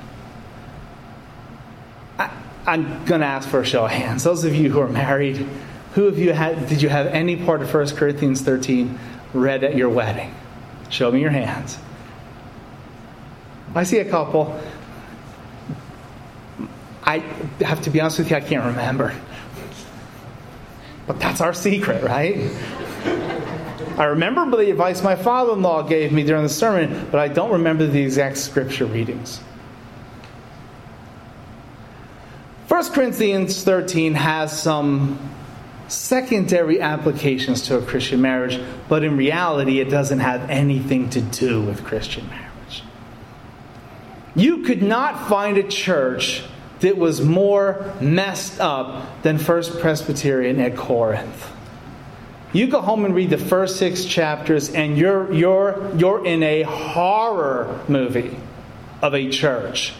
I, 2.18 2.31
am 2.66 3.05
going 3.05 3.21
to 3.21 3.27
ask 3.27 3.49
for 3.49 3.61
a 3.61 3.64
show 3.64 3.85
of 3.85 3.90
hands. 3.90 4.25
Those 4.25 4.45
of 4.45 4.55
you 4.55 4.71
who 4.71 4.81
are 4.81 4.88
married, 4.88 5.47
who 5.95 6.07
of 6.07 6.18
you 6.18 6.33
had, 6.33 6.68
did 6.68 6.81
you 6.81 6.88
have 6.88 7.09
any 7.09 7.37
part 7.37 7.61
of 7.61 7.73
1 7.73 7.88
Corinthians 7.97 8.40
13 8.40 8.99
read 9.35 9.64
at 9.64 9.77
your 9.77 9.90
wedding? 9.90 10.35
Show 10.88 11.11
me 11.11 11.21
your 11.21 11.31
hands. 11.31 11.79
I 13.75 13.85
see 13.85 13.99
a 13.99 14.05
couple. 14.05 14.59
I 17.05 17.18
have 17.61 17.83
to 17.83 17.90
be 17.90 18.01
honest 18.01 18.18
with 18.18 18.31
you, 18.31 18.37
I 18.37 18.40
can't 18.40 18.64
remember. 18.64 19.14
But 21.07 21.19
that's 21.21 21.41
our 21.41 21.53
secret, 21.53 22.03
right? 22.05 22.51
I 23.99 24.05
remember 24.05 24.57
the 24.57 24.71
advice 24.71 25.03
my 25.03 25.17
father 25.17 25.53
in 25.53 25.62
law 25.62 25.83
gave 25.83 26.12
me 26.12 26.25
during 26.25 26.43
the 26.43 26.49
sermon, 26.49 27.09
but 27.11 27.21
I 27.21 27.29
don't 27.29 27.53
remember 27.53 27.87
the 27.87 28.01
exact 28.01 28.38
scripture 28.38 28.87
readings. 28.87 29.41
1 32.69 32.93
Corinthians 32.93 33.62
13 33.65 34.15
has 34.15 34.59
some 34.59 35.19
secondary 35.88 36.81
applications 36.81 37.62
to 37.62 37.77
a 37.77 37.83
Christian 37.83 38.23
marriage, 38.23 38.59
but 38.88 39.05
in 39.05 39.17
reality, 39.17 39.79
it 39.81 39.91
doesn't 39.91 40.21
have 40.21 40.49
anything 40.49 41.11
to 41.11 41.21
do 41.21 41.61
with 41.61 41.85
Christian 41.85 42.27
marriage. 42.29 42.83
You 44.35 44.62
could 44.62 44.83
not 44.83 45.29
find 45.29 45.59
a 45.59 45.62
church 45.62 46.45
that 46.83 46.97
was 46.97 47.21
more 47.21 47.92
messed 48.01 48.61
up 48.61 49.23
than 49.23 49.38
First 49.38 49.81
Presbyterian 49.81 50.61
at 50.61 50.77
Corinth. 50.77 51.51
You 52.53 52.66
go 52.66 52.81
home 52.83 53.05
and 53.05 53.14
read 53.14 53.31
the 53.31 53.38
first 53.38 53.79
six 53.79 54.05
chapters, 54.05 54.71
and 54.71 54.99
you're, 54.99 55.33
you're, 55.33 55.90
you're 55.97 56.25
in 56.25 56.42
a 56.42 56.62
horror 56.62 57.81
movie. 57.88 58.37
of 59.03 59.14
a 59.14 59.29
church. 59.31 59.92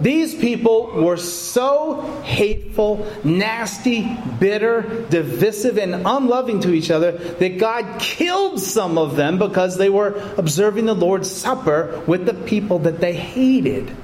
These 0.00 0.34
people 0.34 0.90
were 1.04 1.16
so 1.16 2.22
hateful, 2.22 3.06
nasty, 3.22 4.02
bitter, 4.40 5.06
divisive, 5.08 5.78
and 5.78 5.94
unloving 5.94 6.60
to 6.60 6.72
each 6.72 6.90
other 6.90 7.12
that 7.12 7.58
God 7.58 8.00
killed 8.00 8.60
some 8.60 8.98
of 8.98 9.14
them 9.14 9.38
because 9.38 9.76
they 9.76 9.90
were 9.90 10.14
observing 10.36 10.86
the 10.86 10.94
Lord's 10.94 11.30
Supper 11.30 12.02
with 12.08 12.26
the 12.26 12.34
people 12.34 12.80
that 12.80 13.00
they 13.00 13.12
hated. 13.12 13.94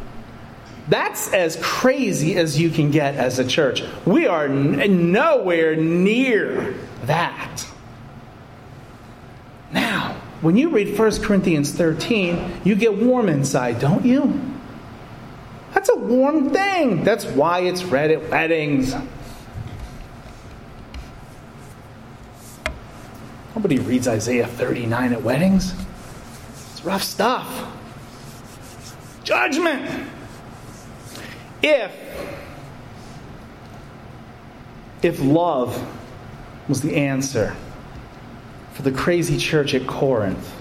That's 0.91 1.33
as 1.33 1.57
crazy 1.63 2.37
as 2.37 2.61
you 2.61 2.69
can 2.69 2.91
get 2.91 3.15
as 3.15 3.39
a 3.39 3.47
church. 3.47 3.85
We 4.05 4.27
are 4.27 4.47
n- 4.47 5.13
nowhere 5.13 5.77
near 5.77 6.75
that. 7.05 7.65
Now, 9.73 10.17
when 10.41 10.57
you 10.57 10.71
read 10.71 10.99
1 10.99 11.23
Corinthians 11.23 11.71
13, 11.71 12.63
you 12.65 12.75
get 12.75 12.97
warm 12.99 13.29
inside, 13.29 13.79
don't 13.79 14.05
you? 14.05 14.41
That's 15.75 15.89
a 15.91 15.97
warm 15.97 16.51
thing. 16.51 17.05
That's 17.05 17.25
why 17.25 17.61
it's 17.61 17.85
read 17.85 18.11
at 18.11 18.29
weddings. 18.29 18.93
Nobody 23.55 23.79
reads 23.79 24.09
Isaiah 24.09 24.49
39 24.49 25.13
at 25.13 25.23
weddings. 25.23 25.73
It's 26.73 26.85
rough 26.85 27.05
stuff. 27.05 27.77
Judgment. 29.23 30.09
If 31.63 31.93
if 35.03 35.21
love 35.21 35.83
was 36.69 36.83
the 36.83 36.97
answer 36.97 37.57
for 38.73 38.83
the 38.83 38.93
crazy 38.93 39.39
church 39.39 39.75
at 39.75 39.87
Corinth, 39.87 40.55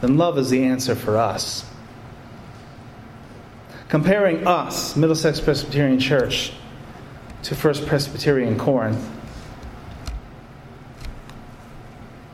then 0.00 0.16
love 0.16 0.38
is 0.38 0.50
the 0.50 0.64
answer 0.64 0.94
for 0.94 1.16
us. 1.16 1.68
Comparing 3.88 4.46
us, 4.46 4.96
Middlesex 4.96 5.40
Presbyterian 5.40 5.98
Church, 5.98 6.52
to 7.42 7.54
First 7.54 7.86
Presbyterian 7.86 8.58
Corinth, 8.58 9.06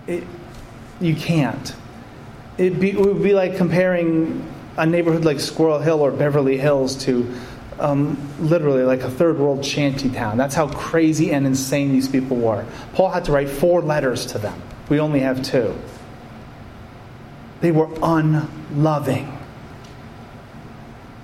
it, 0.06 0.24
you 1.00 1.14
can't. 1.14 1.74
Be, 2.56 2.90
it 2.90 2.98
would 2.98 3.22
be 3.22 3.34
like 3.34 3.56
comparing 3.56 4.46
a 4.76 4.86
neighborhood 4.86 5.24
like 5.24 5.40
Squirrel 5.40 5.78
Hill 5.78 6.00
or 6.00 6.10
Beverly 6.10 6.58
Hills 6.58 6.96
to 7.04 7.32
um, 7.78 8.18
literally 8.40 8.82
like 8.82 9.00
a 9.00 9.10
third 9.10 9.38
world 9.38 9.64
shanty 9.64 10.10
town. 10.10 10.36
That's 10.36 10.54
how 10.54 10.68
crazy 10.68 11.32
and 11.32 11.46
insane 11.46 11.92
these 11.92 12.08
people 12.08 12.36
were. 12.36 12.64
Paul 12.94 13.10
had 13.10 13.24
to 13.26 13.32
write 13.32 13.48
four 13.48 13.80
letters 13.80 14.26
to 14.26 14.38
them. 14.38 14.60
We 14.88 15.00
only 15.00 15.20
have 15.20 15.42
two. 15.42 15.74
They 17.60 17.72
were 17.72 17.88
unloving. 18.02 19.36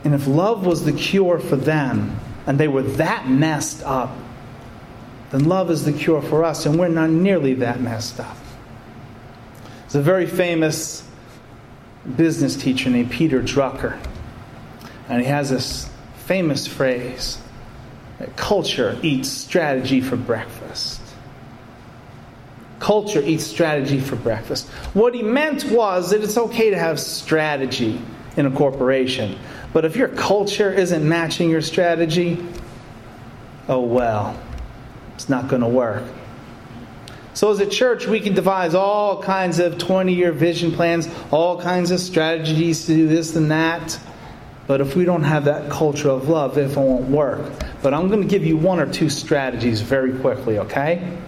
And 0.05 0.15
if 0.15 0.27
love 0.27 0.67
was 0.67 0.85
the 0.85 0.93
cure 0.93 1.39
for 1.39 1.57
them, 1.57 2.19
and 2.47 2.59
they 2.59 2.69
were 2.69 2.83
that 2.83 3.29
messed 3.29 3.83
up, 3.85 4.15
then 5.31 5.45
love 5.45 5.71
is 5.71 5.85
the 5.85 5.93
cure 5.93 6.23
for 6.23 6.45
us, 6.45 6.67
and 6.67 6.79
we're 6.79 6.89
not 6.89 7.11
nearly 7.11 7.55
that 7.55 7.81
messed 7.81 8.21
up. 8.21 8.37
There's 9.83 9.95
a 9.95 10.03
very 10.03 10.27
famous 10.27 11.09
business 12.17 12.55
teacher 12.57 12.91
named 12.91 13.11
Peter 13.11 13.41
Drucker, 13.41 13.99
and 15.09 15.23
he 15.23 15.27
has 15.27 15.51
this 15.51 15.89
famous 16.27 16.67
phrase 16.67 17.39
that 18.19 18.37
culture 18.37 18.99
eats 19.03 19.29
strategy 19.29 20.01
for 20.01 20.17
breakfast. 20.17 21.01
Culture 22.81 23.21
eats 23.21 23.45
strategy 23.45 24.01
for 24.01 24.17
breakfast. 24.17 24.69
What 24.95 25.15
he 25.15 25.23
meant 25.23 25.65
was 25.65 26.11
that 26.11 26.23
it's 26.23 26.37
okay 26.37 26.71
to 26.71 26.79
have 26.79 27.01
strategy 27.01 28.01
in 28.37 28.47
a 28.47 28.51
corporation, 28.51 29.39
but 29.73 29.85
if 29.85 29.97
your 29.97 30.09
culture 30.09 30.73
isn't 30.73 31.07
matching 31.07 31.51
your 31.51 31.63
strategy, 31.63 32.45
oh 33.69 33.81
well, 33.81 34.39
it's 35.15 35.29
not 35.29 35.49
going 35.49 35.63
to 35.63 35.69
work. 35.69 36.05
So, 37.35 37.51
as 37.51 37.59
a 37.59 37.67
church, 37.67 38.07
we 38.07 38.21
can 38.21 38.35
devise 38.35 38.77
all 38.77 39.21
kinds 39.21 39.59
of 39.59 39.77
20 39.77 40.15
year 40.15 40.31
vision 40.31 40.71
plans, 40.71 41.09
all 41.33 41.61
kinds 41.61 41.91
of 41.91 41.99
strategies 41.99 42.87
to 42.87 42.95
do 42.95 43.09
this 43.09 43.35
and 43.35 43.51
that. 43.51 43.99
But 44.67 44.81
if 44.81 44.97
we 44.97 45.05
don't 45.05 45.25
have 45.25 45.45
that 45.45 45.71
culture 45.71 46.09
of 46.09 46.29
love, 46.29 46.57
it 46.57 46.75
won't 46.77 47.11
work. 47.11 47.53
But 47.83 47.93
I'm 47.93 48.09
going 48.09 48.23
to 48.23 48.29
give 48.29 48.45
you 48.45 48.57
one 48.57 48.81
or 48.81 48.91
two 48.91 49.11
strategies 49.11 49.83
very 49.83 50.19
quickly, 50.19 50.59
okay? 50.59 51.19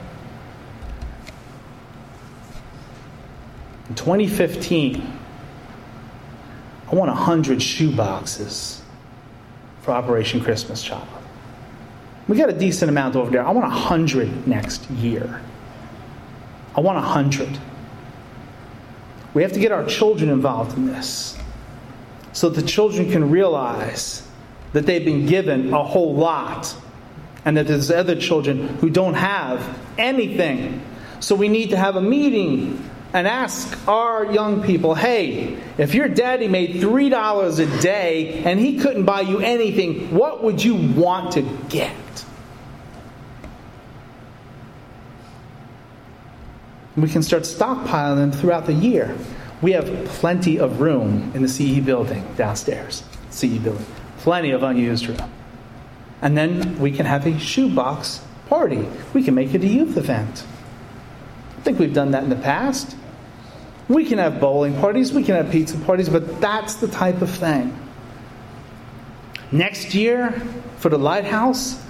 In 3.89 3.95
2015, 3.95 5.13
I 6.91 6.95
want 6.95 7.11
100 7.11 7.61
shoe 7.61 7.95
boxes 7.95 8.83
for 9.83 9.93
Operation 9.93 10.41
Christmas 10.41 10.83
Child. 10.83 11.07
We 12.29 12.37
got 12.37 12.49
a 12.49 12.59
decent 12.59 12.89
amount 12.89 13.17
over 13.17 13.31
there. 13.31 13.47
I 13.47 13.51
want 13.51 13.71
100 13.71 14.49
next 14.49 14.91
year. 14.91 15.41
I 16.75 16.81
want 16.81 16.97
100. 16.97 17.59
We 19.35 19.43
have 19.43 19.53
to 19.53 19.61
get 19.61 19.73
our 19.73 19.85
children 19.85 20.31
involved 20.31 20.77
in 20.77 20.87
this 20.87 21.39
so 22.37 22.51
the 22.51 22.61
children 22.61 23.11
can 23.11 23.31
realize 23.31 24.23
that 24.75 24.85
they've 24.85 25.07
been 25.07 25.25
given 25.25 25.73
a 25.73 25.83
whole 25.83 26.15
lot 26.15 26.77
and 27.47 27.57
that 27.57 27.67
there's 27.67 27.91
other 27.91 28.15
children 28.15 28.69
who 28.77 28.91
don't 28.91 29.15
have 29.15 29.79
anything. 29.97 30.83
So 31.21 31.35
we 31.35 31.49
need 31.49 31.71
to 31.71 31.79
have 31.79 31.97
a 31.97 32.03
meeting 32.03 32.91
and 33.15 33.27
ask 33.27 33.89
our 33.89 34.31
young 34.31 34.63
people 34.63 34.95
hey, 34.95 35.57
if 35.79 35.95
your 35.95 36.09
daddy 36.09 36.47
made 36.47 36.75
$3 36.75 37.59
a 37.59 37.81
day 37.81 38.45
and 38.45 38.61
he 38.61 38.81
couldn't 38.81 39.07
buy 39.07 39.23
you 39.23 39.39
anything, 39.39 40.15
what 40.15 40.45
would 40.45 40.63
you 40.63 40.75
want 40.75 41.33
to 41.33 41.43
get? 41.71 41.97
We 46.99 47.09
can 47.09 47.23
start 47.23 47.45
stockpiling 47.45 48.17
them 48.17 48.33
throughout 48.33 48.67
the 48.67 48.75
year. 48.75 49.17
We 49.63 49.73
have 49.73 49.87
plenty 50.07 50.59
of 50.59 50.81
room 50.81 51.33
in 51.35 51.43
the 51.43 51.49
CE 51.49 51.81
building 51.81 52.27
downstairs. 52.37 53.05
CE 53.31 53.59
building. 53.59 53.87
Plenty 54.19 54.51
of 54.51 54.63
unused 54.63 55.07
room. 55.07 55.33
And 56.23 56.37
then 56.37 56.79
we 56.79 56.91
can 56.91 57.07
have 57.07 57.27
a 57.27 57.39
shoebox 57.39 58.23
party. 58.49 58.87
We 59.13 59.23
can 59.23 59.35
make 59.35 59.55
it 59.55 59.63
a 59.63 59.67
youth 59.67 59.97
event. 59.97 60.45
I 61.57 61.61
think 61.63 61.79
we've 61.79 61.95
done 61.95 62.13
that 62.13 62.23
in 62.23 62.31
the 62.31 62.37
past. 62.37 62.97
We 63.89 64.05
can 64.05 64.19
have 64.19 64.41
bowling 64.41 64.75
parties, 64.81 65.13
we 65.13 65.23
can 65.23 65.37
have 65.37 65.51
pizza 65.51 65.79
parties, 65.79 66.09
but 66.09 66.41
that's 66.41 66.75
the 66.75 66.89
type 66.89 67.23
of 67.23 67.31
thing. 67.31 67.77
Next 69.53 69.95
year, 69.95 70.33
for 70.79 70.89
the 70.89 70.99
lighthouse, 70.99 71.81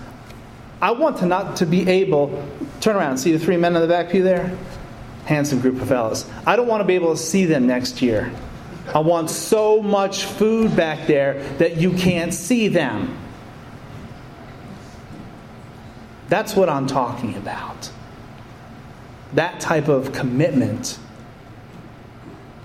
I 0.83 0.90
want 0.90 1.18
to 1.18 1.26
not 1.26 1.57
to 1.57 1.66
be 1.66 1.88
able 1.88 2.46
turn 2.81 2.96
around, 2.96 3.16
see 3.16 3.33
the 3.33 3.38
three 3.38 3.57
men 3.57 3.74
in 3.74 3.81
the 3.81 3.88
back 3.88 4.11
pew 4.11 4.22
there? 4.22 4.57
Handsome 5.26 5.60
group 5.60 5.80
of 5.80 5.88
fellas. 5.88 6.28
I 6.46 6.56
don't 6.56 6.66
want 6.66 6.80
to 6.80 6.86
be 6.86 6.94
able 6.94 7.14
to 7.14 7.20
see 7.20 7.44
them 7.44 7.66
next 7.66 8.00
year. 8.00 8.32
I 8.94 9.00
want 9.00 9.28
so 9.28 9.82
much 9.82 10.24
food 10.24 10.74
back 10.74 11.06
there 11.06 11.42
that 11.58 11.76
you 11.76 11.92
can't 11.92 12.32
see 12.32 12.68
them. 12.68 13.18
That's 16.28 16.56
what 16.56 16.68
I'm 16.68 16.86
talking 16.86 17.36
about. 17.36 17.90
That 19.34 19.60
type 19.60 19.88
of 19.88 20.12
commitment 20.12 20.98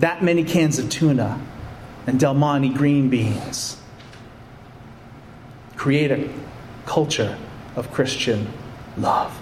that 0.02 0.24
many 0.24 0.44
cans 0.44 0.80
of 0.80 0.90
tuna 0.90 1.40
and 2.08 2.20
Del 2.20 2.34
Monte 2.34 2.70
green 2.70 3.10
beans. 3.10 3.78
Create 5.76 6.12
a 6.12 6.30
culture 6.88 7.38
of 7.76 7.92
Christian 7.92 8.52
love. 8.98 9.40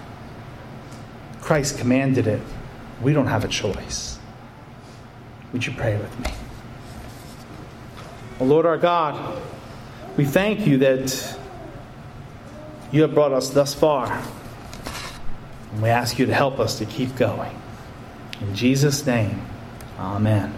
Christ 1.40 1.78
commanded 1.78 2.28
it. 2.28 2.42
We 3.02 3.14
don't 3.14 3.28
have 3.28 3.44
a 3.44 3.48
choice. 3.48 4.20
Would 5.54 5.66
you 5.66 5.74
pray 5.74 5.98
with 5.98 6.20
me? 6.20 6.32
Oh, 8.40 8.46
Lord 8.46 8.66
our 8.66 8.78
God, 8.78 9.42
we 10.18 10.26
thank 10.26 10.68
you 10.68 10.78
that 10.80 11.38
you 12.92 13.02
have 13.02 13.14
brought 13.14 13.34
us 13.34 13.50
thus 13.50 13.74
far. 13.74 14.22
And 15.72 15.82
we 15.82 15.90
ask 15.90 16.20
you 16.20 16.26
to 16.26 16.34
help 16.34 16.60
us 16.60 16.78
to 16.80 16.86
keep 16.86 17.16
going. 17.16 17.56
In 18.42 18.56
Jesus' 18.56 19.06
name. 19.06 19.42
Amen. 19.98 20.54